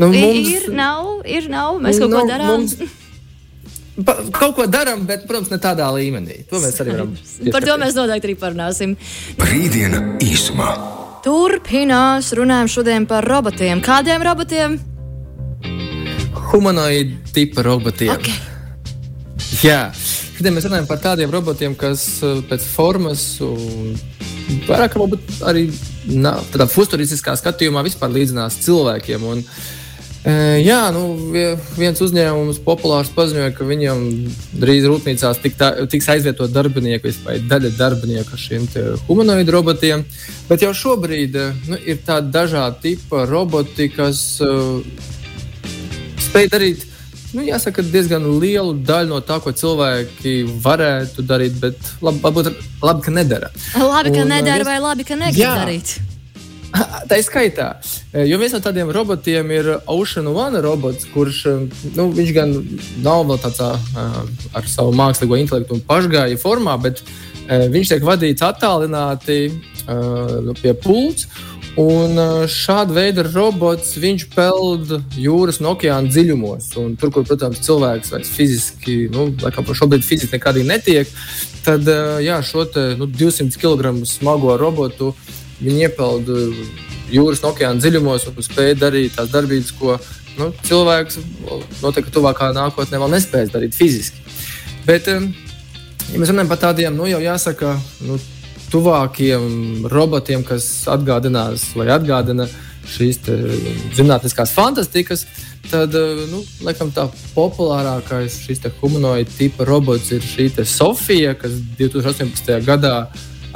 nu, 0.00 0.08
mums, 0.08 0.48
ir, 0.54 0.70
nav, 0.72 1.12
ir, 1.28 1.50
nav. 1.52 1.78
Mēs 1.82 2.00
kaut 2.00 2.12
nu, 2.12 2.20
ko 2.20 2.26
darām. 2.30 2.56
Mums, 2.56 2.96
Pa, 4.00 4.14
kaut 4.32 4.54
ko 4.56 4.64
darām, 4.70 5.02
bet, 5.08 5.26
protams, 5.28 5.50
ne 5.52 5.58
tādā 5.60 5.84
līmenī. 5.92 6.44
To 6.48 6.60
mēs 6.62 6.78
arī 6.80 6.94
varam. 6.94 7.10
Par 7.54 7.66
to 7.66 7.76
mēs 7.82 7.98
noteikti 7.98 8.30
arī 8.30 8.36
parunāsim. 8.40 8.94
Rītdiena 9.50 10.00
īsumā. 10.24 10.70
Turpinās 11.20 12.30
runājam 12.32 12.70
šodien 12.72 13.04
par 13.04 13.26
robotiem. 13.28 13.82
Kādiem 13.84 14.22
robotiem? 14.24 14.78
Humanoidu 16.50 17.32
tipa 17.34 17.62
robotiem. 17.62 18.14
Okay. 18.14 18.38
Jā, 19.62 19.90
šodien 20.36 20.56
mēs 20.56 20.66
runājam 20.66 20.88
par 20.88 21.02
tādiem 21.02 21.30
robotiem, 21.30 21.76
kas 21.78 22.06
uh, 22.26 22.40
pēc 22.46 22.64
formas 22.72 23.24
un 23.44 23.94
vairāk 24.66 24.96
arī 25.46 25.68
tādā 26.50 26.66
futuristiskā 26.70 27.36
skatījumā 27.38 27.84
vispār 27.86 28.10
līdzinās 28.14 28.58
cilvēkiem. 28.64 29.26
Un, 29.30 29.44
uh, 29.44 29.80
Jā, 30.60 30.90
nu, 30.92 31.32
viens 31.78 32.00
uzņēmums 32.04 32.58
populārs 32.60 33.08
paziņoja, 33.14 33.54
ka 33.56 33.64
viņam 33.64 34.02
drīz 34.60 34.84
rūpnīcās 34.90 35.38
tā, 35.56 35.70
tiks 35.88 36.10
aizvietot 36.12 36.52
darbinieku, 36.52 37.08
vai 37.24 37.38
daļa 37.40 37.70
darbinieku 37.78 38.36
ar 38.36 38.42
šiem 38.42 38.66
humanoidu 39.06 39.54
robotiem. 39.54 40.04
Bet 40.50 40.66
jau 40.66 40.74
šobrīd 40.76 41.38
nu, 41.70 41.78
ir 41.88 42.02
tādi 42.04 42.34
dažādi 42.36 42.82
tipi 42.90 43.22
roboti, 43.30 43.88
kas 43.94 44.20
uh, 44.44 44.84
spēj 46.30 46.50
darīt. 46.52 46.86
Nu, 47.30 47.44
jāsaka, 47.46 47.82
diezgan 47.86 48.24
lielu 48.42 48.74
daļu 48.86 49.12
no 49.12 49.20
tā, 49.22 49.36
ko 49.42 49.52
cilvēki 49.54 50.40
varētu 50.64 51.22
darīt, 51.26 51.58
bet 51.62 51.92
labi, 52.02 52.22
varbūt 52.24 52.50
labi 52.82 53.04
ka 53.06 53.14
nedara. 53.14 53.50
Labi, 53.78 54.14
ka 54.16 54.24
Un, 54.24 54.32
nedara, 54.32 54.66
vai 54.66 54.78
labi, 54.82 55.06
ka 55.06 55.18
negrib 55.18 55.60
darīt. 55.60 55.98
Tā 57.10 57.18
ir 57.18 57.26
skaitā. 57.26 57.68
Jo 58.26 58.38
viens 58.38 58.54
no 58.54 58.60
tādiem 58.62 58.90
robotiem 58.94 59.50
ir 59.54 59.70
Ocean 59.90 60.26
One 60.30 60.62
robots, 60.62 61.06
kurš 61.14 61.44
nu, 61.96 62.10
gan 62.34 62.54
nav 63.02 63.24
vēl 63.30 63.40
tāds 63.42 63.62
ar 63.62 64.70
savu 64.70 64.94
mākslīgo 64.98 65.38
intelektu 65.38 65.78
un 65.78 65.82
pašgāju 65.86 66.38
formā, 66.42 66.76
bet 66.82 67.02
viņš 67.50 67.94
tiek 67.94 68.06
vadīts 68.06 68.46
attālināti 68.46 69.40
nu, 70.46 70.54
pie 70.62 70.74
pults. 70.78 71.26
Un 71.78 72.18
šāda 72.50 72.96
veida 72.96 73.22
robots 73.28 73.92
viņš 74.00 74.24
peld 74.32 74.90
jūras 75.14 75.60
un 75.62 75.70
okeāna 75.70 76.10
dziļumos. 76.10 76.72
Un 76.82 76.96
tur, 76.98 77.12
kur, 77.14 77.26
protams, 77.28 77.62
cilvēks 77.66 78.10
vairs 78.14 78.32
fiziski, 78.34 78.96
nu, 79.14 79.28
laikam, 79.44 79.68
šobrīd 79.70 80.02
fiziski 80.04 80.34
nekādīgi 80.34 80.66
netiek, 80.66 81.12
tad 81.62 81.86
jā, 82.24 82.40
šo 82.42 82.66
te, 82.66 82.90
nu, 82.98 83.06
200 83.06 83.60
kg 83.60 83.94
smago 84.08 84.56
robotu 84.58 85.14
Viņi 85.60 85.84
iepeld 85.84 86.28
jūras 87.12 87.42
un 87.42 87.50
okeāna 87.50 87.82
dziļumos 87.82 88.26
un 88.30 88.44
spēj 88.44 88.74
darīt 88.80 89.16
tās 89.18 89.28
darbības, 89.32 89.72
ko 89.76 89.98
nu, 90.38 90.48
cilvēks 90.64 91.18
noteikti 91.82 92.14
tuvākā 92.14 92.48
nākotnē 92.56 93.00
vēl 93.02 93.12
nespēs 93.12 93.52
darīt 93.52 93.76
fiziski. 93.76 94.22
Bet, 94.86 95.10
ja 95.10 95.20
mēs 96.16 96.32
runājam 96.32 96.52
par 96.52 96.62
tādiem, 96.62 96.96
nu, 96.96 97.08
jau 97.10 97.20
jāsaka, 97.20 97.74
nu, 98.08 98.16
tuvākiem 98.70 99.86
robotiem, 99.90 100.44
kas 100.46 100.66
atgādinās 100.90 101.70
vai 101.76 101.90
atgādina 101.94 102.48
šīs 102.90 103.20
zinātniskās 103.94 104.52
fantastikas, 104.56 105.26
tad, 105.70 105.94
nu, 106.30 106.42
laikam, 106.64 106.92
tā 106.94 107.06
populārākais 107.34 108.40
šīs 108.46 108.64
humanoida 108.80 109.30
tipa 109.36 109.66
robots 109.68 110.10
ir 110.14 110.24
šī 110.24 110.50
Sofija, 110.64 111.34
kas 111.38 111.58
2018. 111.78 112.56
gadā 112.66 112.94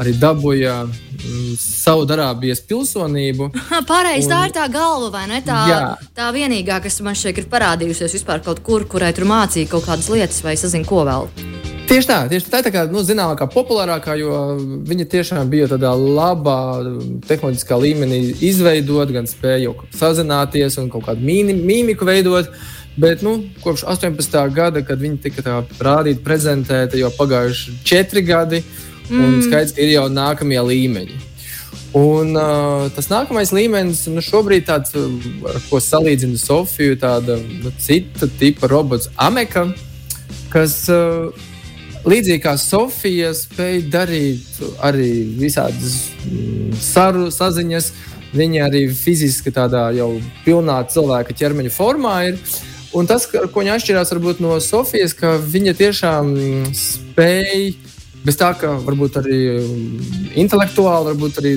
arī 0.01 0.15
dabūja 0.19 0.77
mm, 0.85 1.57
Saudārābijas 1.61 2.65
pilsonību. 2.69 3.51
Pareizi, 3.91 4.31
tā 4.31 4.45
ir 4.49 4.55
tā 4.57 4.69
galva, 4.73 5.13
vai 5.15 5.27
ne? 5.31 5.41
Tā, 5.47 5.61
jā. 5.71 5.83
tā 6.17 6.31
vienīgā, 6.35 6.81
kas 6.85 7.01
man 7.07 7.19
šeit 7.19 7.39
ir 7.43 7.51
parādījusies 7.51 8.19
vispār 8.19 8.43
kaut 8.45 8.65
kur, 8.67 8.89
kurai 8.91 9.15
tur 9.17 9.29
mācīja 9.31 9.71
kaut 9.71 9.87
kādas 9.89 10.11
lietas, 10.13 10.43
vai 10.45 10.59
es 10.59 10.67
nezinu, 10.67 10.89
ko 10.91 11.05
vēl. 11.09 11.54
Tieši 11.85 12.09
tā, 12.09 12.19
tieši 12.31 12.51
tā 12.51 12.63
tā 12.65 12.71
kā, 12.73 12.87
nu, 12.91 13.03
zināmākā, 13.05 13.47
populārākā, 13.53 14.17
jo 14.19 14.39
viņa 14.89 15.09
tiešām 15.13 15.51
bija 15.53 15.69
tādā 15.75 15.93
labā 15.95 16.61
tehnoloģiskā 17.29 17.77
līmenī 17.79 18.23
izveidot, 18.49 19.13
gan 19.13 19.29
spēja 19.29 19.75
sazināties 19.95 20.81
un 20.81 20.89
kaut 20.93 21.07
kādu 21.11 21.27
mīmiku 21.29 22.09
veidot. 22.09 22.49
Bet 22.95 23.25
nu, 23.27 23.41
kopš 23.65 23.83
18. 23.91 24.41
gada, 24.55 24.81
kad 24.87 25.01
viņi 25.03 25.21
tika 25.23 25.63
rādīti, 25.83 26.23
prezentēti, 26.23 27.01
jau 27.03 27.11
pagājuši 27.17 27.79
četri 27.85 28.23
gadi, 28.23 28.63
Mm. 29.11 29.25
Un 29.25 29.43
skaidrs, 29.45 29.75
ka 29.77 29.85
ir 29.85 29.95
jau 29.95 30.05
nākamie 30.09 30.61
līmeņi. 30.65 31.17
Un, 31.95 32.33
uh, 32.35 32.87
tas 32.95 33.07
nākamais 33.11 33.53
līmenis, 33.55 34.07
nu, 34.11 34.23
šobrīd 34.25 34.65
tāds, 34.67 34.95
ar 35.47 35.59
ko 35.69 35.79
salīdzina 35.83 36.41
Sofiju, 36.41 36.97
tāda 36.99 37.37
nu, 37.39 37.71
cita 37.79 38.27
tipa 38.41 38.71
robots 38.71 39.11
Ameka, 39.21 39.69
kas 40.51 40.81
uh, 40.91 41.29
līdzīgi 42.09 42.43
kā 42.45 42.57
Sofija 42.61 43.33
spēj 43.37 43.85
darīt 43.93 44.61
arī 44.85 45.11
visādas 45.39 46.11
mm, 46.27 46.75
saru, 46.83 47.31
saziņas. 47.35 47.93
Viņa 48.35 48.65
arī 48.67 48.89
fiziski 48.91 49.53
tādā 49.55 49.87
jau 49.95 50.17
pilnā 50.43 50.81
cilvēka 50.91 51.37
ķermeņa 51.39 51.71
formā 51.71 52.15
ir. 52.33 52.41
Un 52.95 53.07
tas, 53.11 53.29
ar 53.39 53.47
ko 53.51 53.63
viņa 53.63 53.77
atšķirās 53.79 54.13
no 54.43 54.59
Sofijas, 54.63 55.15
ka 55.15 55.37
viņa 55.39 55.75
tiešām 55.79 56.35
spēj 56.75 57.75
bez 58.25 58.39
tā, 58.41 58.53
ka 58.57 58.75
varbūt 58.85 59.19
arī 59.21 59.39
um, 59.61 59.97
intelektuāli, 60.41 61.13
varbūt 61.13 61.41
arī 61.43 61.55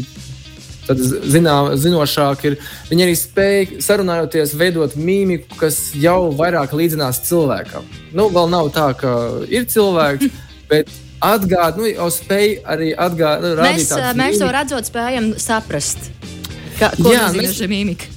zinā, 0.95 1.57
zinošāk 1.75 2.45
ir. 2.47 2.57
Viņi 2.91 3.05
arī 3.05 3.15
spēj 3.17 3.81
sarunājoties, 3.83 4.55
veidot 4.57 4.95
mīmiku, 4.95 5.57
kas 5.59 5.79
jau 5.97 6.31
vairāk 6.37 6.75
līdzinās 6.77 7.23
cilvēkam. 7.27 7.87
Nu, 8.15 8.29
vēl 8.33 8.51
nav 8.53 8.71
tā, 8.75 8.91
ka 8.97 9.13
ir 9.51 9.67
cilvēks, 9.67 10.31
bet 10.71 10.91
atgādāt, 11.19 11.79
nu, 11.81 11.87
jau 11.89 12.09
spēj 12.13 12.59
arī 12.67 12.91
atgādāt. 12.93 13.59
Mēs, 13.63 13.91
mēs 14.17 14.39
to 14.41 14.51
redzot, 14.53 14.87
spējam 14.87 15.33
saprast, 15.41 16.11
ka, 16.79 16.93
ko 17.01 17.15
jā, 17.15 17.27
šī 17.33 17.69
mīmika. 17.71 18.13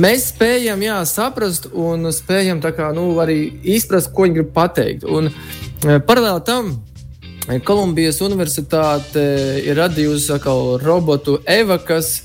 Mēs 0.00 0.30
spējam 0.32 0.80
jā, 0.82 0.96
saprast 1.06 1.68
un 1.70 2.10
spējam 2.14 2.58
kā, 2.64 2.90
nu, 2.96 3.12
arī 3.22 3.38
izprast, 3.76 4.10
ko 4.14 4.26
viņi 4.26 4.40
grib 4.40 4.50
pateikt. 4.56 5.06
Un, 5.06 5.30
eh, 5.30 6.00
paralēli 6.02 6.42
tam 6.46 6.72
Kolumbijas 7.44 8.22
Universitāte 8.24 9.20
ir 9.60 9.76
radījusi 9.76 10.38
robotu 10.80 11.36
Eva, 11.44 11.76
kas 11.76 12.22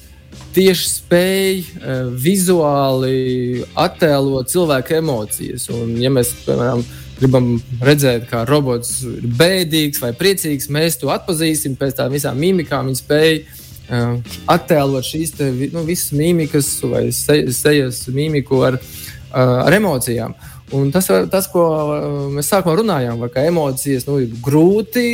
tieši 0.56 0.88
spēj 0.88 1.58
uh, 1.60 2.08
vizuāli 2.16 3.66
attēlot 3.76 4.50
cilvēku 4.50 4.96
emocijas. 5.02 5.68
Un, 5.76 5.98
ja 6.00 6.12
mēs, 6.14 6.32
piemēram, 6.46 6.84
gribam 7.20 7.52
redzēt, 7.84 8.30
kā 8.30 8.46
robots 8.48 9.02
ir 9.04 9.28
bēdīgs 9.40 10.00
vai 10.00 10.14
priecīgs, 10.16 10.70
mēs 10.72 11.02
to 11.02 11.12
atpazīsim 11.12 11.76
pēc 11.80 11.98
tām 12.00 12.16
visām 12.16 12.40
mimikām. 12.40 12.88
Viņa 12.88 13.02
spēj 13.02 13.36
uh, 13.44 14.16
attēlot 14.56 15.10
šīs 15.10 15.36
te, 15.36 15.52
nu, 15.76 15.84
visas 15.90 16.14
mimikas 16.16 16.72
vai 16.88 17.10
se, 17.12 17.42
sejas 17.56 18.06
mimiku 18.08 18.64
ar, 18.72 18.80
uh, 18.80 19.60
ar 19.66 19.76
emocijām. 19.82 20.38
Un 20.76 20.92
tas, 20.94 21.08
tas, 21.32 21.48
ko 21.50 21.66
uh, 21.66 22.08
mēs 22.34 22.50
sākumā 22.52 22.76
runājām, 22.82 23.24
ka 23.34 23.46
emocijas 23.50 24.06
nu, 24.06 24.20
ir 24.22 24.36
grūti 24.44 25.06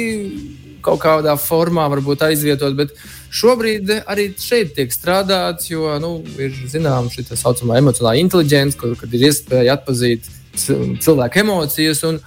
kaut 0.86 1.02
kādā 1.02 1.34
formā 1.40 1.88
aizvietot, 2.28 2.76
bet 2.78 2.94
šobrīd 3.34 3.92
arī 4.06 4.28
šeit 4.38 4.76
tiek 4.78 4.94
strādāts, 4.94 5.70
jo 5.72 5.96
nu, 6.02 6.20
ir 6.38 6.54
zināms 6.70 7.16
šī 7.16 7.26
tā 7.30 7.40
saucamā 7.40 7.80
emocionālā 7.82 8.20
inteligence, 8.22 8.78
kur 8.78 8.94
ir 8.94 9.28
iespēja 9.32 9.80
atpazīt 9.80 10.30
cilvēku 10.56 11.42
emocijas. 11.42 12.04
Un, 12.08 12.20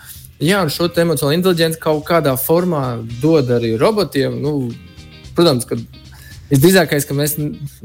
jā, 0.43 0.65
un 0.65 0.73
šo 0.73 0.91
emocionālo 0.91 1.37
inteligenci 1.37 1.81
kaut 1.83 2.05
kādā 2.09 2.35
formā 2.41 2.99
dod 3.23 3.51
arī 3.55 3.77
robotiem. 3.81 4.41
Nu, 4.43 4.73
protams, 5.37 5.69
ka 5.69 5.79
Visdrīzākais, 6.49 7.05
ka 7.05 7.13
mēs 7.17 7.35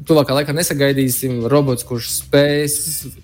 tuvākā 0.08 0.38
laikā 0.38 0.53
nesagaidīsim 0.55 1.41
robotu, 1.51 1.84
kurš 1.89 2.10
spēs, 2.22 2.75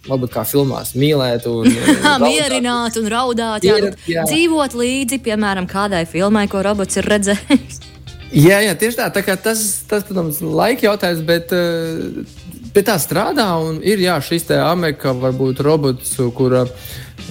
varbūt 0.08 0.34
kā 0.34 0.44
filmās, 0.48 0.92
mīlēt, 1.00 1.48
un, 1.48 1.70
mierināt 2.26 3.00
un 3.00 3.08
raudāt, 3.12 3.64
jā, 3.64 3.78
Ierat, 3.80 4.02
jā. 4.10 4.26
dzīvot 4.28 4.76
līdzi, 4.76 5.22
piemēram, 5.24 5.70
kādai 5.70 6.04
filmai, 6.10 6.44
ko 6.52 6.64
robots 6.66 7.00
ir 7.00 7.08
redzējis. 7.10 7.80
Jā, 8.30 8.60
jā, 8.62 8.76
tieši 8.78 9.00
tā. 9.00 9.08
tā 9.10 9.24
tas, 9.42 9.62
tas, 9.90 10.04
protams, 10.06 10.38
ir 10.44 10.52
laika 10.54 10.84
jautājums, 10.86 11.24
bet 11.26 11.50
uh, 11.50 12.20
pie 12.76 12.84
tā 12.86 13.00
strādā. 13.02 13.48
Ir 13.82 14.04
jā, 14.04 14.20
šis 14.22 14.46
te 14.52 14.60
Amerikā 14.62 15.16
varbūt 15.18 15.64
robots, 15.66 16.12
kura, 16.38 16.62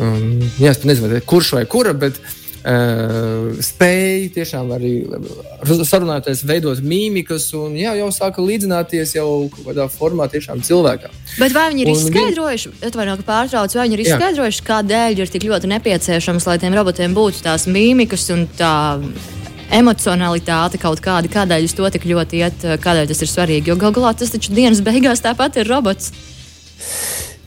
um, 0.03 0.41
jā, 0.59 0.73
nezinu, 0.91 1.21
kurš 1.23 1.53
vai 1.55 1.63
kura, 1.71 1.95
bet 1.95 2.19
Uh, 2.19 2.38
spēja 3.65 4.29
tiešām 4.35 4.73
arī 4.77 4.93
sarunāties, 5.89 6.43
veidot 6.49 6.83
mīmikas, 6.85 7.49
un 7.57 7.77
jā, 7.79 7.95
jau 7.97 8.09
sāka 8.13 8.45
līdzināties 8.45 9.15
jau 9.17 9.29
kādā 9.55 9.89
formā 9.93 10.29
tiešām 10.29 10.61
cilvēkam. 10.67 11.15
Bet 11.41 11.57
vai 11.57 11.69
viņi 11.73 11.85
ir 11.87 11.93
un 11.93 11.97
izskaidrojuši, 11.97 12.75
atvainojiet, 12.91 13.25
ka 13.25 13.29
pārtraucu, 13.31 13.79
vai 13.79 13.89
viņi 13.89 13.99
ir 13.99 14.05
izskaidrojuši, 14.05 14.65
kādēļ 14.69 15.25
ir 15.25 15.33
tik 15.33 15.49
ļoti 15.49 15.73
nepieciešams, 15.73 16.49
lai 16.51 16.59
tiem 16.61 16.77
robotiem 16.77 17.17
būtu 17.17 17.45
tās 17.47 17.69
mīmikas 17.71 18.29
un 18.37 18.47
tā 18.59 18.75
emocionalitāte 19.75 20.81
kaut 20.81 21.01
kāda, 21.05 21.29
kādēļ 21.33 21.69
uz 21.69 21.77
to 21.77 21.89
tik 21.93 22.09
ļoti 22.09 22.43
iet, 22.43 22.67
kādēļ 22.85 23.09
tas 23.11 23.23
ir 23.25 23.33
svarīgi. 23.33 23.73
Jo 23.73 23.77
galu 23.81 24.01
galā 24.01 24.15
tas 24.17 24.33
taču 24.33 24.53
dienas 24.57 24.85
beigās 24.85 25.25
tāpat 25.25 25.61
ir 25.61 25.69
robots. 25.69 26.13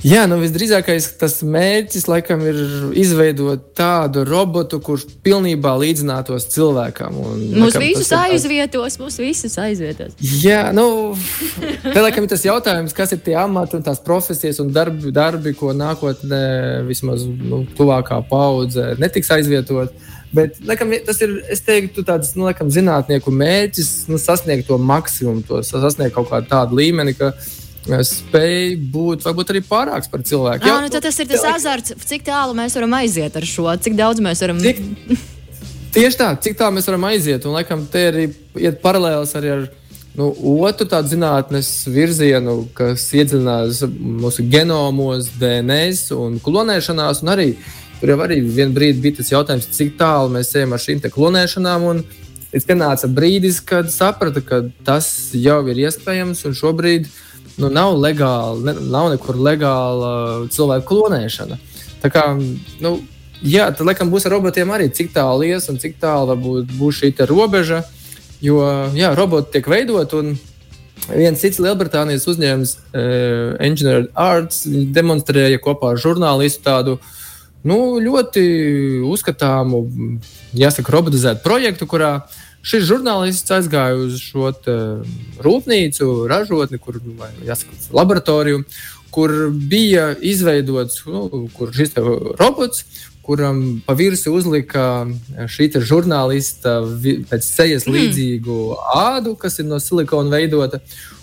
Jā, 0.01 0.23
nu 0.25 0.39
visdrīzākais 0.41 1.11
tas 1.21 1.35
mērķis 1.45 2.07
laikam 2.09 2.41
ir 2.49 2.57
izveidot 2.97 3.67
tādu 3.77 4.23
robotu, 4.25 4.79
kurš 4.81 5.05
pilnībā 5.21 5.75
līdzinātos 5.77 6.47
cilvēkam. 6.55 7.19
Un, 7.21 7.43
mūs 7.53 7.75
laikam, 7.77 7.85
visus 7.85 8.09
aizvietos, 8.17 8.97
mūs 9.01 9.19
visus 9.21 9.57
aizvietos. 9.61 10.15
Jā, 10.41 10.71
nu, 10.73 11.13
te 11.93 12.01
laikam 12.01 12.25
ir 12.25 12.33
tas 12.33 12.47
jautājums, 12.47 12.97
kas 12.97 13.13
ir 13.13 13.21
tie 13.21 13.37
amati 13.37 13.77
un 13.77 13.85
tās 13.85 14.01
profesijas 14.01 14.61
un 14.63 14.73
darbi, 14.73 15.13
darbi 15.13 15.53
ko 15.57 15.69
nākotnē 15.77 16.41
vismaz 16.89 17.27
nu, 17.29 17.61
tuvākā 17.77 18.23
paudze 18.31 18.95
netiks 19.01 19.29
aizvietot. 19.37 19.93
Bet 20.33 20.61
laikam, 20.65 20.93
tas 21.05 21.17
ir 21.21 21.41
teiktu, 21.67 22.05
tāds 22.07 22.33
nu, 22.39 22.47
laikam, 22.47 22.71
zinātnieku 22.73 23.33
mērķis 23.35 24.07
nu, 24.09 24.17
sasniegt 24.21 24.69
to 24.71 24.81
maksimumu, 24.81 25.43
to 25.45 25.61
sasniegt 25.67 26.15
kaut 26.15 26.31
kādu 26.31 26.49
tādu 26.49 26.79
līmeni. 26.79 27.13
Ka, 27.19 27.35
spēj 27.87 28.75
būt 28.93 29.25
varbūt 29.25 29.53
arī 29.53 29.61
pārāks 29.65 30.09
par 30.11 30.21
cilvēku. 30.21 30.67
Jā, 30.67 30.77
nu, 30.83 30.89
tas 30.93 31.19
ir 31.19 31.27
tas 31.29 31.45
azarts, 31.49 31.95
cik 32.05 32.23
tālu 32.27 32.53
mēs 32.57 32.75
varam 32.77 32.93
aiziet 32.99 33.35
ar 33.35 33.45
šo, 33.47 33.69
cik 33.81 33.97
daudz 33.97 34.21
mēs 34.21 34.41
varam. 34.43 34.61
Cik, 34.61 34.81
tieši 35.95 36.19
tā, 36.19 36.31
cik 36.37 36.57
tālu 36.59 36.77
mēs 36.77 36.89
varam 36.91 37.07
aiziet, 37.09 37.45
un 37.45 37.57
laikam 37.57 37.85
te 37.89 38.07
arī 38.11 38.27
iet 38.61 38.81
paralēls 38.83 39.33
arī 39.39 39.53
ar 39.55 39.67
nu, 40.17 40.29
otru 40.61 40.85
tādu 40.85 41.15
zinātnes 41.15 41.71
virzienu, 41.89 42.67
kas 42.77 43.07
iedziļinās 43.15 43.85
mūsu 43.89 44.45
genomos, 44.51 45.31
DNS 45.41 46.11
un 46.17 46.37
klonēšanās. 46.43 47.23
Un 47.25 47.33
arī, 47.33 47.47
tur 48.01 48.13
jau 48.13 48.19
arī 48.27 48.41
vienā 48.45 48.75
brīdī 48.75 49.07
bija 49.07 49.21
tas 49.21 49.33
jautājums, 49.33 49.71
cik 49.73 49.95
tālu 49.97 50.35
mēs 50.37 50.53
ejam 50.53 50.77
ar 50.77 50.83
šīm 50.85 51.05
klonēšanām. 51.09 51.93
Un, 51.93 52.03
Līdz 52.51 52.65
pienāca 52.67 53.07
brīdis, 53.07 53.61
kad 53.63 53.87
saprata, 53.87 54.41
ka 54.43 54.57
tas 54.83 55.05
jau 55.31 55.61
ir 55.71 55.77
iespējams, 55.85 56.41
un 56.49 56.55
šobrīd 56.59 57.05
uh, 57.07 57.30
nu, 57.61 57.69
nav 57.73 57.95
legāli, 57.99 58.65
ne, 58.67 58.75
nav 58.91 59.11
nekur 59.13 59.39
legāla 59.39 60.13
cilvēku 60.51 60.87
klonēšana. 60.89 61.57
Tā 62.01 62.11
kā, 62.13 62.25
nu, 62.81 62.95
jā, 63.45 63.69
tad 63.69 63.85
laikam 63.87 64.11
būs 64.13 64.25
ar 64.27 64.35
robotiem 64.37 64.73
arī, 64.73 64.89
cik 64.93 65.13
tālu 65.15 65.45
ies 65.47 65.69
un 65.71 65.79
cik 65.81 65.99
tālu 66.01 66.31
varbūt 66.33 66.75
būs 66.79 67.01
šī 67.01 67.13
robeža. 67.29 67.83
Jo, 68.41 68.61
jā, 68.97 69.13
roboti 69.13 69.53
tiek 69.53 69.67
veidot 69.69 70.13
un 70.17 70.33
viens 71.11 71.37
cits 71.37 71.61
Lielbritānijas 71.61 72.25
uzņēmums, 72.29 72.75
uh, 72.77 73.57
Engineered 73.61 74.09
Arts, 74.17 74.63
demonstrēja 74.65 75.61
kopā 75.61 75.93
ar 75.93 76.01
žurnālistu 76.01 76.65
tādu 76.65 76.97
nu, 77.61 77.99
ļoti 78.01 78.43
uzskatāmu, 79.05 79.83
jāsaka, 80.57 80.93
robotizētu 80.95 81.45
projektu, 81.45 81.85
kurā 81.89 82.15
uh, 82.17 82.39
Šis 82.61 82.85
žurnālists 82.85 83.53
aizgāja 83.55 83.97
uz 83.97 84.19
šo 84.21 84.51
rūpnīcu, 85.41 86.09
ražotni, 86.29 86.77
kur 86.81 86.99
jāsaka, 87.45 87.77
laboratoriju, 87.97 88.63
kur 89.11 89.31
bija 89.51 90.11
izveidots 90.21 91.01
nu, 91.09 91.47
kur 91.55 91.73
šis 91.75 91.97
robots, 92.39 92.83
kuram 93.25 93.81
pa 93.85 93.93
virsmu 93.97 94.33
uzlika 94.37 94.85
šī 95.49 95.71
žurnālista 95.85 96.79
pēc 97.29 97.47
sejas 97.47 97.87
mm. 97.87 97.95
līdzīgu 97.97 98.59
ādu, 98.97 99.35
kas 99.39 99.59
ir 99.61 99.67
no 99.69 99.81
silikona 99.81 100.37
veidota. 100.37 100.81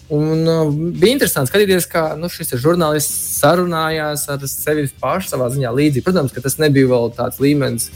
Un, 0.08 0.46
uh, 0.48 0.70
bija 0.72 1.12
interesanti 1.12 1.50
skatīties, 1.50 1.84
kā 1.92 2.14
nu, 2.16 2.30
šis 2.32 2.54
žurnālists 2.62 3.40
sarunājās 3.42 4.24
ar 4.32 4.46
sevi 4.48 4.86
pašu 5.02 5.34
savā 5.34 5.50
ziņā 5.52 5.72
līdzīgi. 5.74 6.04
Protams, 6.06 6.32
ka 6.32 6.40
tas 6.44 6.56
nebija 6.62 6.88
vēl 6.88 7.10
tāds 7.18 7.42
līmenis, 7.44 7.90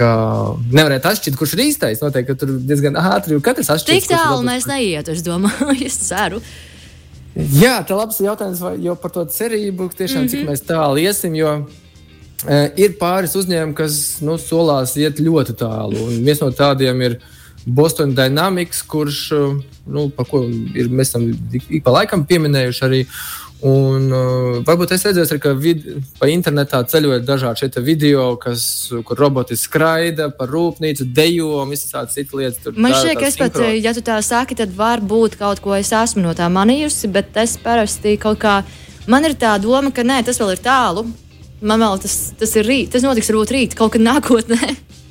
nevarētu 0.00 1.08
atšķirt, 1.10 1.36
kurš 1.38 1.54
ir 1.56 1.64
īstais. 1.66 2.02
Noteikti, 2.02 2.32
ka 2.32 2.38
tur 2.40 2.54
diezgan 2.68 2.96
ātri 2.96 3.36
ir 3.36 3.42
katrs 3.44 3.70
atšķirīgs. 3.74 4.08
Tik 4.08 4.16
tālu 4.16 4.44
mēs 4.46 4.66
neietu, 4.70 5.12
es 5.12 5.24
domāju, 5.26 5.74
es 5.88 5.98
ceru. 6.08 6.42
Jā, 7.32 7.78
tā 7.88 7.96
labs 7.96 8.20
jautājums, 8.20 8.60
vai, 8.60 8.74
par 9.00 9.12
to 9.14 9.24
cerību 9.24 9.88
tiešām 9.96 10.22
mm 10.22 10.26
-hmm. 10.26 10.30
cik 10.30 10.40
mhm. 10.40 10.50
mēs 10.50 10.64
tālu 10.68 11.00
iesim. 11.00 11.34
Jo, 11.34 11.66
e, 12.48 12.72
ir 12.76 12.96
pāris 13.00 13.36
uzņēmumi, 13.36 13.74
kas 13.74 14.20
nu, 14.20 14.38
solās 14.38 14.96
iet 14.96 15.20
ļoti 15.20 15.56
tālu. 15.56 15.96
Un 16.08 16.24
viens 16.24 16.40
no 16.40 16.50
tādiem 16.50 17.02
ir 17.02 17.18
Boston 17.66 18.14
Dynamics, 18.14 18.82
kurš, 18.82 19.32
e, 19.32 19.62
nu, 19.86 20.10
ko 20.10 20.44
ir, 20.74 20.88
mēs 20.88 21.08
esam 21.08 21.32
ik 21.52 21.84
pa 21.84 21.90
laikam 21.90 22.26
pieminējuši 22.26 22.84
arī. 22.84 23.06
Un, 23.62 24.08
uh, 24.10 24.56
varbūt 24.66 24.90
es 24.96 25.04
redzēju, 25.06 25.38
ka 25.38 25.52
vid, 25.54 25.84
pa 26.18 26.26
internetā 26.26 26.80
ceļojot 26.90 27.22
dažādi 27.22 27.82
video, 27.86 28.32
kas, 28.42 28.64
kur 29.06 29.20
roboti 29.22 29.54
skraida 29.54 30.32
pa 30.34 30.48
rūpnīcu, 30.50 31.06
dejo 31.14 31.60
un 31.62 31.70
visas 31.70 31.94
tādas 31.94 32.16
citas 32.18 32.34
lietas. 32.34 32.74
Man 32.74 32.90
šķiet, 32.96 33.20
ka 33.20 33.28
es 33.28 33.38
pat, 33.38 33.60
ja 33.78 33.92
tu 33.94 34.02
tā 34.02 34.18
saki, 34.26 34.58
tad 34.58 34.74
varbūt 34.74 35.38
kaut 35.38 35.62
ko 35.62 35.76
es 35.78 35.92
esmu 35.94 36.24
no 36.24 36.34
tā 36.34 36.50
manījusi, 36.50 37.12
bet 37.14 37.38
es 37.38 37.54
parasti 37.62 38.16
kaut 38.18 38.40
kā, 38.42 38.56
man 39.06 39.30
ir 39.30 39.38
tā 39.38 39.54
doma, 39.62 39.94
ka 39.94 40.02
nē, 40.02 40.24
tas 40.26 40.42
vēl 40.42 40.56
ir 40.56 40.64
tālu. 40.64 41.06
Man 41.62 41.78
vēl 41.78 42.02
tas, 42.02 42.16
tas 42.34 42.56
ir 42.58 42.66
rīt, 42.66 42.90
tas 42.90 43.06
notiks 43.06 43.30
rīt, 43.30 43.78
kaut 43.78 43.94
kad 43.94 44.02
nākotnē. 44.02 44.74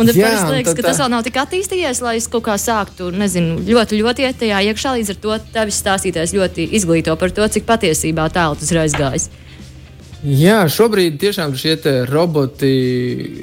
Un 0.00 0.08
tad 0.08 0.16
man 0.16 0.54
liekas, 0.54 0.76
ka 0.78 0.86
tas 0.86 1.00
vēl 1.02 1.12
nav 1.12 1.24
tik 1.26 1.36
attīstījies, 1.42 2.00
lai 2.04 2.16
es 2.20 2.28
kaut 2.30 2.46
kā 2.46 2.56
sāktu, 2.60 3.10
nezinu, 3.12 3.58
ļoti, 3.66 4.00
ļoti 4.00 4.24
iet 4.24 4.40
tajā 4.40 4.62
iekšā. 4.70 4.96
Līdz 4.96 5.12
ar 5.12 5.20
to 5.24 5.36
tevis 5.52 5.80
stāstītājs 5.82 6.34
ļoti 6.36 6.66
izglīto 6.78 7.16
par 7.20 7.34
to, 7.36 7.44
cik 7.44 7.68
patiesībā 7.68 8.30
tālu 8.32 8.56
tas 8.60 8.72
ir 8.72 8.80
aizgājis. 8.86 9.28
Jā, 10.20 10.66
šobrīd 10.68 11.14
tiešām 11.20 11.54
šie 11.56 11.78
roboti 12.10 12.68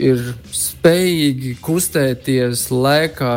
ir 0.10 0.20
spējīgi 0.54 1.56
kustēties, 1.66 2.68
lēkā, 2.70 3.34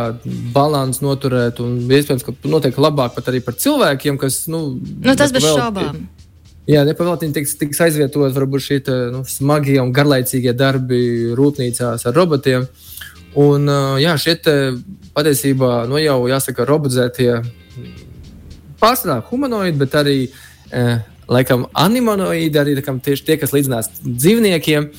balansu 0.52 1.06
noturēt. 1.06 1.62
Un 1.64 1.78
iespējams, 1.88 2.26
ka 2.26 2.35
notiek 2.52 2.76
labāk 2.76 3.16
pat 3.16 3.33
arī 3.33 3.40
par 3.44 3.56
cilvēkiem, 3.56 4.20
kas. 4.20 4.42
Nu, 4.52 4.76
nu 4.76 5.16
tas 5.16 5.33
bez 5.33 5.48
šaubām. 5.48 6.04
Jā, 6.68 6.85
nepavēltīgi 6.87 7.35
tiks, 7.38 7.56
tiks 7.59 7.80
aizvietot 7.83 8.37
varbūt 8.37 8.62
šie 8.62 8.78
nu, 9.11 9.24
smagie 9.26 9.80
un 9.80 9.90
garlaicīgie 9.96 10.52
darbi 10.54 11.00
rūpnīcās 11.35 12.04
ar 12.06 12.14
robotiem. 12.14 12.68
Uh, 12.68 12.90
Un, 13.38 13.69
jā, 14.03 14.16
šie 14.19 14.35
patiesībā 15.14 15.85
nu, 15.90 16.01
jau 16.03 16.19
jāsaka, 16.31 16.66
robotizētie 16.66 17.31
pārsvarā 18.81 19.21
humanoidi, 19.29 19.79
bet 19.79 19.95
arī 20.01 20.16
laikam 21.31 21.69
animonoīdi, 21.79 22.59
arī 22.59 22.75
kam, 22.83 22.99
tieši 23.03 23.27
tie, 23.27 23.37
kas 23.38 23.55
līdzinās 23.55 23.93
dzīvniekiem. 24.03 24.90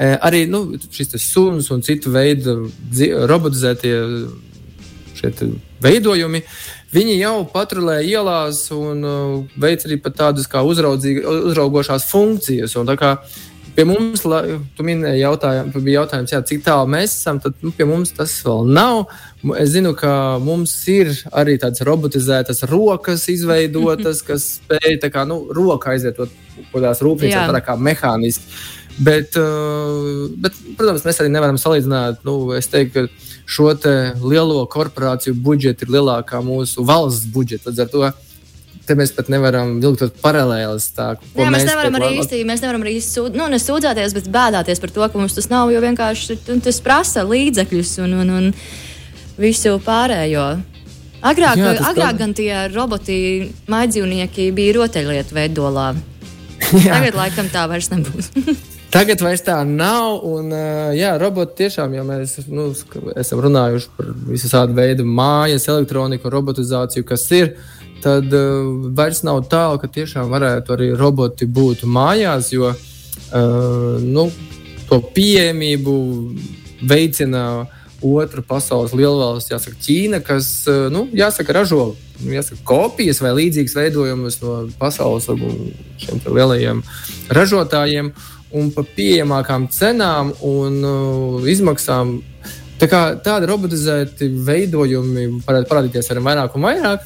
Arī 0.00 0.44
nu, 0.48 0.64
šis 0.92 1.16
suns 1.20 1.70
un 1.72 1.82
citu 1.84 2.12
veidu 2.12 2.70
robotizētie 3.28 3.96
veidojumi. 5.80 6.42
Viņi 6.90 7.20
jau 7.20 7.44
patrulē 7.52 8.00
ielās 8.02 8.64
un 8.74 9.04
uh, 9.06 9.34
veic 9.62 9.84
arī 9.86 10.00
tādas 10.08 10.48
kā 10.50 10.62
uzraugošās 10.66 12.08
funkcijas. 12.10 12.74
Un, 12.80 12.88
tā 12.88 12.96
kā 12.98 13.12
Pie 13.80 13.86
mums, 13.88 14.20
tu 14.76 14.84
minēji, 14.84 15.22
jautājumu, 15.22 15.80
bija 15.80 16.02
jautājums, 16.02 16.32
jā, 16.34 16.40
cik 16.44 16.66
tālu 16.66 16.90
mēs 16.92 17.14
esam. 17.14 17.38
Tad 17.40 17.54
nu, 17.64 17.70
pie 17.72 17.86
mums 17.88 18.10
tas 18.12 18.34
vēl 18.44 18.68
nav. 18.76 19.06
Es 19.56 19.70
zinu, 19.72 19.94
ka 19.96 20.10
mums 20.44 20.74
ir 20.92 21.14
arī 21.32 21.54
tādas 21.62 21.80
robotizētas 21.88 22.60
rokas, 22.68 23.24
izveidotas, 23.32 24.20
kas 24.28 24.44
spēj 24.58 24.98
tā 25.00 25.08
kā 25.14 25.24
nu, 25.24 25.46
roka 25.56 25.94
aiziet 25.94 26.20
kaut 26.20 26.36
kādās 26.74 27.00
rūpnīcās, 27.06 27.54
tā 27.56 27.64
kā 27.64 27.78
mehāniski. 27.80 28.52
Bet, 29.00 29.32
uh, 29.40 30.28
bet, 30.44 30.60
protams, 30.76 31.06
mēs 31.08 31.24
arī 31.24 31.32
nevaram 31.32 31.56
salīdzināt. 31.56 32.20
Nu, 32.28 32.50
es 32.60 32.68
teiktu, 32.68 33.06
ka 33.08 33.30
šo 33.48 33.72
te 33.80 33.94
lielo 34.20 34.60
korporāciju 34.68 35.40
budžetu 35.40 35.88
ir 35.88 35.96
lielākā 35.96 36.44
mūsu 36.44 36.84
valsts 36.84 37.32
budžeta. 37.32 37.72
Līdz 37.72 37.86
ar 37.86 37.94
to 37.96 38.10
te 38.86 38.96
mēs 38.98 39.12
pat 39.16 39.30
nevaram 39.32 39.76
vilkt 39.82 40.20
paralēlus. 40.22 40.90
Tā, 40.96 41.12
Jā, 41.34 41.46
mēs, 41.46 41.60
mēs 41.60 41.68
nevaram 41.70 41.98
arī 42.00 42.10
īsti, 42.20 42.42
mēs 42.48 42.64
nevaram 42.64 42.86
arī 42.86 42.96
sūd, 43.04 43.36
nu, 43.38 43.46
nesūdzēties, 43.52 44.16
bet 44.16 44.30
bēdāties 44.32 44.82
par 44.82 44.94
to, 44.96 45.06
ka 45.06 45.20
mums 45.20 45.36
tas 45.36 45.50
nav, 45.52 45.72
jo 45.74 45.82
vienkārši 45.84 46.40
tas 46.64 46.82
prasa 46.84 47.24
līdzekļus 47.28 47.94
un, 48.06 48.18
un, 48.24 48.34
un 48.38 48.50
visu 49.40 49.76
pārējo. 49.84 50.48
Agrāk, 51.20 51.60
Jā, 51.60 51.74
agrāk 51.90 52.16
gan 52.16 52.32
tie 52.32 52.52
roboti, 52.72 53.16
maidzīvnieki 53.68 54.48
bija 54.56 54.78
rotaļlietu 54.78 55.36
veidolā. 55.36 55.90
Jā. 56.86 56.96
Tagad 56.96 57.18
laikam 57.18 57.50
tā 57.52 57.66
vairs 57.68 57.90
nebūs. 57.92 58.32
Tagad 58.90 59.20
vairs 59.22 59.44
tā 59.46 59.54
nav. 59.62 60.24
Un, 60.26 60.50
jā, 60.98 61.12
roboti 61.20 61.60
tiešām, 61.62 61.92
ja 61.94 62.02
mēs 62.06 62.40
nu, 62.50 62.70
esam 63.20 63.42
runājuši 63.44 63.90
par 63.94 64.08
visu 64.32 64.50
tādu 64.50 64.74
veidu 64.74 65.06
mājas, 65.06 65.68
elektroniku, 65.70 66.32
robotizāciju, 66.32 67.06
kas 67.06 67.28
ir, 67.36 67.52
tad 68.04 68.32
uh, 68.36 68.70
vairs 68.96 69.22
nav 69.26 69.42
tālu, 69.50 69.80
ka 69.80 69.90
tiešām 69.90 70.30
varētu 70.32 70.76
arī 70.76 70.92
roboti 70.98 71.48
būt 71.48 71.84
mājās, 71.84 72.52
jo 72.54 72.70
uh, 72.70 73.98
nu, 74.00 74.28
to 74.88 75.00
pieejamību 75.16 75.94
veicina 76.88 77.66
otra 78.00 78.42
pasaules 78.46 78.94
lielvalsts, 78.96 79.52
jāsaka, 79.52 79.76
Ķīna, 79.84 80.22
kas 80.24 80.52
uh, 80.70 80.88
nu, 80.92 81.06
jāsaka, 81.16 81.56
ražo 81.60 81.92
jāsaka, 82.28 82.60
kopijas 82.66 83.20
vai 83.22 83.32
līdzīgas 83.38 83.76
veidojumus 83.76 84.40
no 84.42 84.56
pasaules 84.80 85.28
šiem 86.00 86.20
lielajiem 86.26 86.82
ražotājiem 87.32 88.12
un 88.56 88.70
par 88.74 88.88
pieejamākām 88.96 89.68
cenām 89.72 90.32
un 90.46 90.80
uh, 90.82 91.48
izmaksām. 91.48 92.18
Tā 92.80 92.88
kā 92.90 93.02
tādi 93.22 93.48
robotizēti 93.50 94.30
veidojumi 94.46 95.26
varētu 95.44 95.68
parādīties 95.70 96.10
ar 96.10 96.22
vairāk 96.24 96.56
un 96.56 96.64
vairāk. 96.64 97.04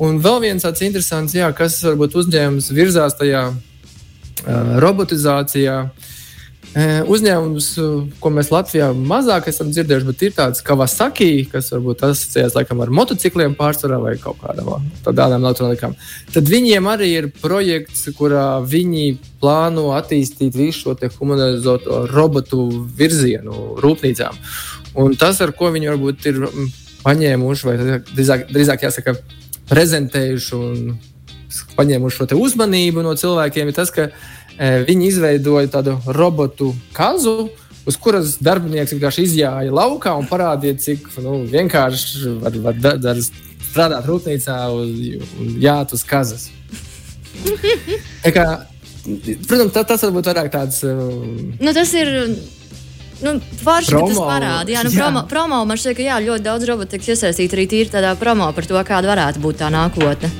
Un 0.00 0.20
vēl 0.24 0.38
viens 0.46 0.64
tāds 0.64 0.80
interesants, 0.86 1.34
jā, 1.36 1.50
kas 1.56 1.80
varbūt 1.84 2.16
uzņēmums 2.22 2.70
virzās 2.72 3.18
tajā 3.18 3.50
uh, 3.50 4.78
robotizācijā. 4.80 5.82
Uh, 5.90 6.08
uzņēmums, 7.10 7.66
ko 8.22 8.30
mēs 8.30 8.50
Latvijā 8.52 8.92
mazāk 8.94 9.48
esam 9.50 9.72
dzirdējuši, 9.74 10.06
bet 10.06 10.22
ir 10.22 10.34
tāds 10.36 10.62
Kawasaki, 10.62 11.48
kas 11.50 11.72
varbūt 11.74 12.04
asociējas 12.06 12.54
laikam 12.54 12.82
ar 12.84 12.92
motocikliem 12.94 13.56
pārsvarā 13.58 13.98
vai 13.98 14.12
kaut 14.22 14.38
kādām 14.38 14.86
tādām 15.02 15.40
elektronikām. 15.40 15.96
Tad 16.30 16.46
viņiem 16.46 16.86
arī 16.92 17.10
ir 17.16 17.28
projekts, 17.34 18.06
kurā 18.14 18.60
viņi 18.62 19.18
plāno 19.42 19.88
attīstīt 19.96 20.54
visu 20.54 20.84
šo 20.84 21.10
humanizēto 21.18 22.04
robotu 22.12 22.68
virzienu 22.96 23.74
rūpnīcām. 23.82 24.38
Un 25.02 25.18
tas, 25.18 25.40
ar 25.42 25.50
ko 25.56 25.72
viņi 25.74 25.90
varbūt 25.90 26.30
ir 26.30 26.40
paņēmuši, 27.02 27.66
vai 27.66 27.76
drīzāk, 28.14 28.46
drīzāk 28.54 28.86
jāsaka, 28.86 29.16
prezentējuši 29.70 30.58
un 30.58 30.92
paņēmuši 31.78 32.18
šo 32.20 32.38
uzmanību 32.38 33.04
no 33.06 33.14
cilvēkiem, 33.18 33.70
ir 33.70 33.76
tas, 33.76 33.90
ka 33.94 34.08
e, 34.10 34.84
viņi 34.86 35.08
izveidoja 35.10 35.70
tādu 35.78 35.96
robotu 36.14 36.72
kazu. 36.96 37.50
Uz 37.88 37.96
kuras 37.96 38.34
darbinieks 38.44 38.92
vienkārši 38.92 39.24
izjāja 39.24 39.72
laukā 39.72 40.12
un 40.20 40.28
parādīja, 40.28 40.76
cik 40.84 41.06
nu, 41.24 41.40
vienkārši 41.48 42.34
var, 42.42 42.58
var 42.66 42.76
da, 42.76 42.92
da, 43.00 43.14
strādāt 43.70 44.06
rūpnīcā 44.06 44.56
un, 44.74 44.90
un 45.40 45.54
jāt 45.62 45.94
uz 45.96 46.04
kazas. 46.06 46.50
kā, 48.36 48.46
protams, 49.48 49.72
tā, 49.74 49.84
tas 49.88 50.04
varbūt 50.04 50.30
vairāk 50.30 50.50
tāds. 50.52 50.82
Um, 50.84 51.54
nu, 51.56 51.72
tas 51.76 51.94
ir 51.96 52.12
Nu, 53.20 53.34
Forši, 53.60 53.92
ka 53.92 54.04
tas 54.08 54.18
parāda. 54.18 54.72
Jā, 54.72 54.84
nu, 54.86 54.92
jā. 54.94 55.02
Promo, 55.02 55.24
promo 55.28 55.60
man 55.68 55.80
šķiet, 55.80 55.96
ka 55.98 56.06
jā, 56.06 56.20
ļoti 56.24 56.46
daudz 56.46 56.68
robotu 56.70 56.94
tiks 56.94 57.12
iesaistīti 57.14 57.58
arī 57.58 57.66
tīri 57.68 57.92
tādā 57.92 58.14
promo 58.20 58.48
par 58.56 58.68
to, 58.68 58.80
kāda 58.86 59.12
varētu 59.12 59.42
būt 59.44 59.60
tā 59.60 59.68
nākotne. 59.72 60.30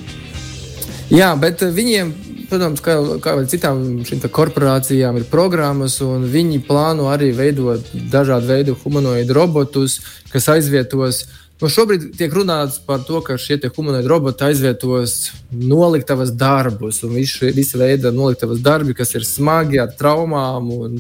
Jā, 1.11 1.33
bet 1.41 1.65
eh, 1.67 1.73
viņiem, 1.75 2.13
protams, 2.51 2.81
kā, 2.85 2.97
kā 3.23 3.35
arī 3.37 3.51
citām 3.51 3.83
šīm 4.07 4.25
korporācijām, 4.33 5.19
ir 5.21 5.29
programmas, 5.31 5.99
un 6.05 6.25
viņi 6.31 6.63
plāno 6.69 7.11
arī 7.13 7.33
veidot 7.37 7.93
dažādu 8.13 8.49
veidu 8.53 8.79
humanoidu 8.85 9.37
robotus, 9.37 10.01
kas 10.33 10.49
aizvietos. 10.55 11.27
Nu, 11.61 11.69
šobrīd 11.69 12.07
tiek 12.17 12.33
runāts 12.33 12.79
par 12.87 13.03
to, 13.05 13.19
ka 13.25 13.37
šie 13.41 13.59
humanoidi 13.77 14.09
roboti 14.09 14.47
aizvietos 14.47 15.33
noliktavas 15.53 16.33
darbus, 16.33 17.03
un 17.05 17.13
visi, 17.19 17.51
visi 17.53 17.81
veidi 17.81 18.13
noliktavas 18.17 18.63
darbi, 18.65 18.97
kas 18.97 19.13
ir 19.15 19.27
smagi 19.29 19.83
ar 19.83 19.93
traumām 19.99 20.73
un, 20.79 20.97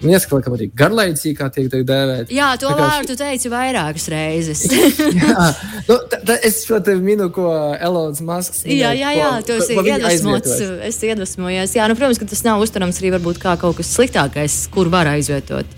Un 0.00 0.08
ieskatām 0.14 0.54
arī 0.56 0.70
garlaicīgi, 0.72 1.34
kā 1.36 1.50
tiek 1.52 1.66
dēvēta. 1.68 2.32
Jā, 2.32 2.54
to 2.60 2.70
vārdu 2.72 3.10
tu 3.10 3.16
teici 3.20 3.50
vairākas 3.52 4.06
reizes. 4.08 4.62
jā, 5.20 5.48
nu, 5.90 5.98
es 6.38 6.62
šo 6.64 6.78
te 6.84 6.94
minu, 6.96 7.26
ko 7.34 7.50
Elonas 7.76 8.22
Masks. 8.24 8.62
Jā, 8.64 8.94
jā, 8.96 9.10
jā, 9.18 9.28
tu 9.44 9.58
esi 9.58 9.76
iedvesmots. 9.76 10.54
Es 10.88 11.02
iedvesmojos. 11.04 11.74
Jā, 11.76 11.88
nu, 11.90 11.98
protams, 12.00 12.20
ka 12.22 12.30
tas 12.32 12.40
nav 12.46 12.64
uztverams 12.64 13.02
arī 13.02 13.12
varbūt 13.18 13.42
kā 13.42 13.58
kaut 13.60 13.76
kas 13.82 13.92
sliktākais, 13.92 14.56
kur 14.72 14.88
var 14.92 15.10
aizvietot. 15.12 15.68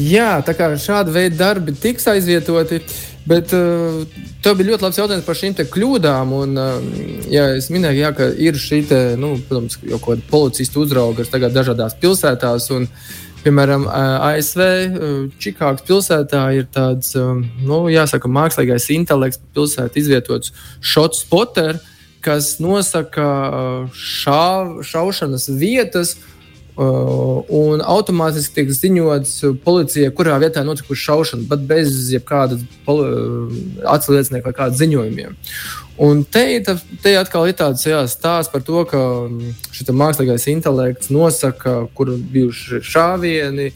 Jā, 0.00 0.38
tā 0.44 0.56
kā 0.56 0.70
šāda 0.80 1.12
veida 1.12 1.36
darbi 1.44 1.76
tiks 1.76 2.08
aizvietoti. 2.08 2.80
Bet 3.26 3.50
uh, 3.56 4.04
tev 4.44 4.54
bija 4.58 4.72
ļoti 4.72 4.86
labs 4.86 4.98
jautājums 5.00 5.26
par 5.26 5.38
šīm 5.38 5.54
kļūdām. 5.74 6.34
Un, 6.36 6.58
uh, 6.62 6.76
jā, 7.32 7.48
es 7.58 7.70
minēju, 7.74 8.02
jā, 8.04 8.10
ka 8.14 8.28
ir 8.48 8.58
šī, 8.62 8.82
te, 8.86 9.00
nu, 9.18 9.34
protams, 9.48 9.80
jau 9.82 9.98
kāda 10.02 10.22
policista 10.30 10.78
uzrauga, 10.82 11.26
tagad 11.30 11.56
dažādās 11.56 11.98
pilsētās. 12.02 12.70
Un, 12.76 12.90
Piemēram, 13.46 13.84
ASV 13.86 14.60
Čikāgas 15.38 15.84
pilsētā 15.86 16.40
ir 16.56 16.64
tāds, 16.74 17.12
nu, 17.14 17.76
jāsaka, 17.86 18.26
mākslīgais 18.26 18.88
intelekts 18.90 19.38
pilsētā 19.54 20.00
izvietots 20.00 20.50
šots 20.82 21.20
spotter, 21.22 21.78
kas 22.26 22.56
nosaka 22.58 23.28
šā, 23.94 24.48
šaušanas 24.90 25.46
vietas. 25.62 26.16
Uh, 26.16 26.35
un 26.76 27.80
automātiski 27.80 28.58
tiek 28.58 28.72
ziņots 28.74 29.38
policijai, 29.64 30.12
kurā 30.12 30.36
vietā 30.42 30.60
notikusi 30.66 31.06
šaušana, 31.06 31.48
bet 31.48 31.64
bez 31.68 31.94
jebkāda 32.12 32.58
atsliecinieka 33.96 34.50
vai 34.50 34.56
kāda 34.58 34.76
ziņojumiem. 34.82 35.36
Un 35.96 36.24
te, 36.28 36.60
te 37.00 37.14
atkal 37.16 37.48
ir 37.48 37.56
tāds 37.56 37.86
jā, 37.88 38.02
stāsts 38.10 38.52
par 38.52 38.60
to, 38.66 38.82
ka 38.88 39.00
mm, 39.30 39.54
šis 39.72 39.94
mākslīgais 39.96 40.44
intelekts 40.52 41.08
nosaka, 41.08 41.86
kur 41.96 42.12
bijuši 42.12 42.82
šāvieni 42.84 43.70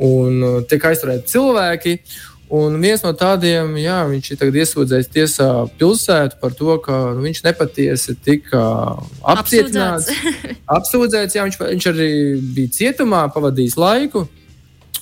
un 0.00 0.40
uh, 0.40 0.56
tiek 0.68 0.88
aizturēti 0.88 1.34
cilvēki. 1.34 1.98
Un 2.46 2.76
viens 2.78 3.02
no 3.02 3.10
tādiem, 3.10 3.72
jā, 3.82 3.96
viņš 4.06 4.28
ir 4.36 4.58
iesūdzējis 4.62 5.08
tiesā 5.10 5.48
pilsētu 5.80 6.38
par 6.38 6.52
to, 6.54 6.76
ka 6.78 6.98
nu, 7.16 7.24
viņš 7.24 7.40
nepatiesi 7.42 8.14
tika 8.22 8.60
apcietināts. 9.34 10.12
Apsūdzēts, 10.12 10.60
apsūdzēts 10.78 11.38
jā, 11.38 11.46
viņš, 11.48 11.58
viņš 11.64 11.88
arī 11.90 12.10
bija 12.54 12.74
cietumā, 12.78 13.24
pavadījis 13.34 13.74
laiku. 13.82 14.28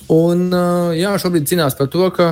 Un 0.09 0.49
jā, 0.97 1.13
šobrīd 1.21 1.45
cīnās 1.51 1.77
par 1.77 1.91
to, 1.93 2.09
ka 2.17 2.31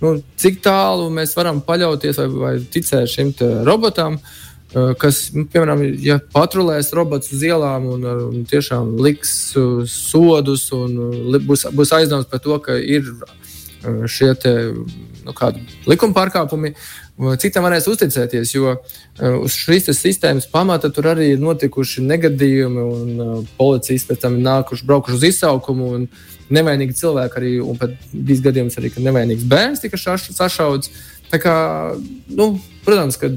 nu, 0.00 0.16
cik 0.40 0.62
tālu 0.64 1.10
mēs 1.12 1.36
varam 1.36 1.60
paļauties 1.64 2.22
vai, 2.22 2.26
vai 2.32 2.56
ticēt 2.64 3.12
šim 3.12 3.36
robotam. 3.68 4.16
Kas, 4.98 5.28
nu, 5.36 5.44
piemēram, 5.46 5.84
ja 6.02 6.16
patrulēs 6.34 6.88
robots 6.96 7.30
uz 7.36 7.44
ielām 7.46 7.84
un, 7.92 8.08
un 8.32 8.46
tiešām 8.48 8.96
liks 9.04 9.52
sodus 9.92 10.70
un 10.74 10.96
būs, 11.46 11.68
būs 11.70 11.92
aizdoms 12.00 12.26
par 12.32 12.40
to, 12.42 12.56
ka 12.64 12.74
ir 12.80 13.06
šie 14.10 14.32
te, 14.40 14.52
nu, 15.24 15.34
likuma 15.90 16.16
pārkāpumi, 16.16 16.74
cik 17.40 17.54
tam 17.54 17.66
varēs 17.68 17.88
uzticēties. 17.90 18.54
Jo 18.56 18.76
uz 19.44 19.56
šīs 19.56 19.90
sistēmas 19.94 20.48
pamata 20.50 20.90
tur 20.92 21.12
arī 21.12 21.32
ir 21.34 21.42
notikuši 21.42 22.04
negadījumi, 22.04 22.84
un 22.84 23.48
policijas 23.58 24.06
pēc 24.10 24.22
tam 24.24 24.38
ir 24.38 24.46
nākuši, 24.48 24.86
braukuši 24.88 25.18
uz 25.20 25.28
izsaukumu. 25.30 25.90
Nevainīgi 26.54 26.98
cilvēki 26.98 27.40
arī, 27.40 27.54
un 27.64 27.78
pat 27.80 27.94
bijis 28.12 28.42
gadījums 28.44 28.76
arī, 28.76 28.90
ka 28.92 29.02
nevainīgs 29.04 29.46
bērns 29.48 29.80
tika 29.84 29.96
sašauts. 29.96 30.92
Tā 31.32 31.40
kā, 31.40 31.54
nu, 32.28 32.50
protams, 32.84 33.16
ka 33.18 33.30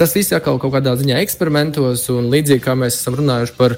tas 0.00 0.14
viss 0.16 0.32
ir 0.32 0.40
kaut 0.44 0.64
kādā 0.64 0.96
ziņā 0.96 1.20
eksperimentos, 1.24 2.06
un 2.14 2.30
līdzīgi 2.32 2.64
kā 2.64 2.76
mēs 2.78 2.96
esam 3.00 3.18
runājuši 3.20 3.56
par 3.58 3.76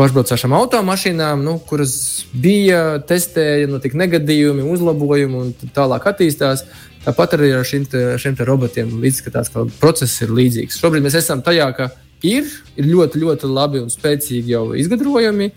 pašbraucošām 0.00 0.54
automašīnām, 0.56 1.42
nu, 1.44 1.58
kuras 1.68 1.94
bija, 2.32 2.98
testēja, 3.06 3.68
notika 3.70 4.00
negadījumi, 4.00 4.64
uzlabojumi 4.74 5.42
un 5.44 5.52
tālāk 5.76 6.08
attīstās. 6.10 6.64
Tāpat 7.04 7.36
arī 7.38 7.54
ar 7.56 7.64
šiem, 7.64 7.86
te, 7.88 8.04
šiem 8.20 8.36
te 8.36 8.44
robotiem 8.48 8.92
izskatās, 9.08 9.48
ka 9.52 9.64
process 9.80 10.20
ir 10.24 10.32
līdzīgs. 10.36 10.80
Šobrīd 10.80 11.04
mēs 11.04 11.16
esam 11.22 11.40
tajā, 11.44 11.70
ka 11.76 11.92
ir, 12.26 12.48
ir 12.76 12.90
ļoti, 12.90 13.22
ļoti 13.22 13.48
labi 13.48 13.80
un 13.84 13.92
spēcīgi 13.92 14.56
jau 14.56 14.66
izgudrojumi. 14.76 15.52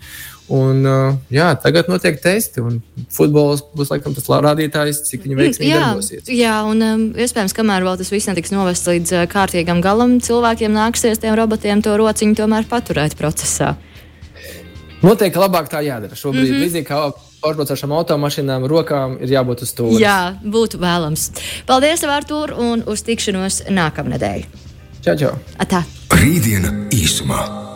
Un, 0.52 0.82
jā, 1.32 1.46
tagad 1.56 1.86
notiek 1.88 2.18
testi, 2.20 2.60
un 2.60 2.82
futbols 3.12 3.62
būs 3.76 3.88
laikam 3.94 4.12
tas 4.12 4.28
rādītājs, 4.28 5.00
cik 5.08 5.24
viņi 5.24 5.38
veiksmīgi 5.38 5.72
darbosies. 5.72 6.28
Jā, 6.28 6.58
un 6.68 6.84
um, 6.84 7.06
iespējams, 7.16 7.56
kamēr 7.56 7.86
vēl 7.86 7.96
tas 8.00 8.12
viss 8.12 8.28
netiks 8.28 8.52
novests 8.52 8.90
līdz 8.90 9.24
kārtīgam 9.32 9.80
galam, 9.84 10.18
cilvēkiem 10.24 10.76
nāksies 10.76 11.22
tiem 11.22 11.36
robotiem 11.40 11.80
to 11.84 11.96
rociņu 11.96 12.36
tomēr 12.42 12.68
paturēt 12.68 13.16
procesā. 13.16 13.72
Noteikti 15.02 15.38
labāk 15.38 15.68
tā 15.72 15.82
jādara. 15.84 16.14
Šobrīd, 16.16 16.48
mm 16.48 16.54
-hmm. 16.54 16.64
līdzīgi 16.64 16.86
kā 16.86 17.12
pārbraucošām 17.42 17.92
automašīnām, 17.92 18.66
rokām 18.70 19.18
ir 19.20 19.28
jābūt 19.28 19.62
uz 19.62 19.72
to. 19.72 19.90
Jā, 19.98 20.36
būtu 20.44 20.78
vēlams. 20.78 21.30
Paldies, 21.66 22.04
Artur, 22.04 22.54
un 22.56 22.82
uz 22.86 23.02
tikšanos 23.02 23.64
nākamnedēļ. 23.68 24.44
Čau, 25.04 25.16
čau! 25.16 25.34
Atā. 25.58 25.84
Rītdiena 26.08 26.88
īsumā. 26.90 27.73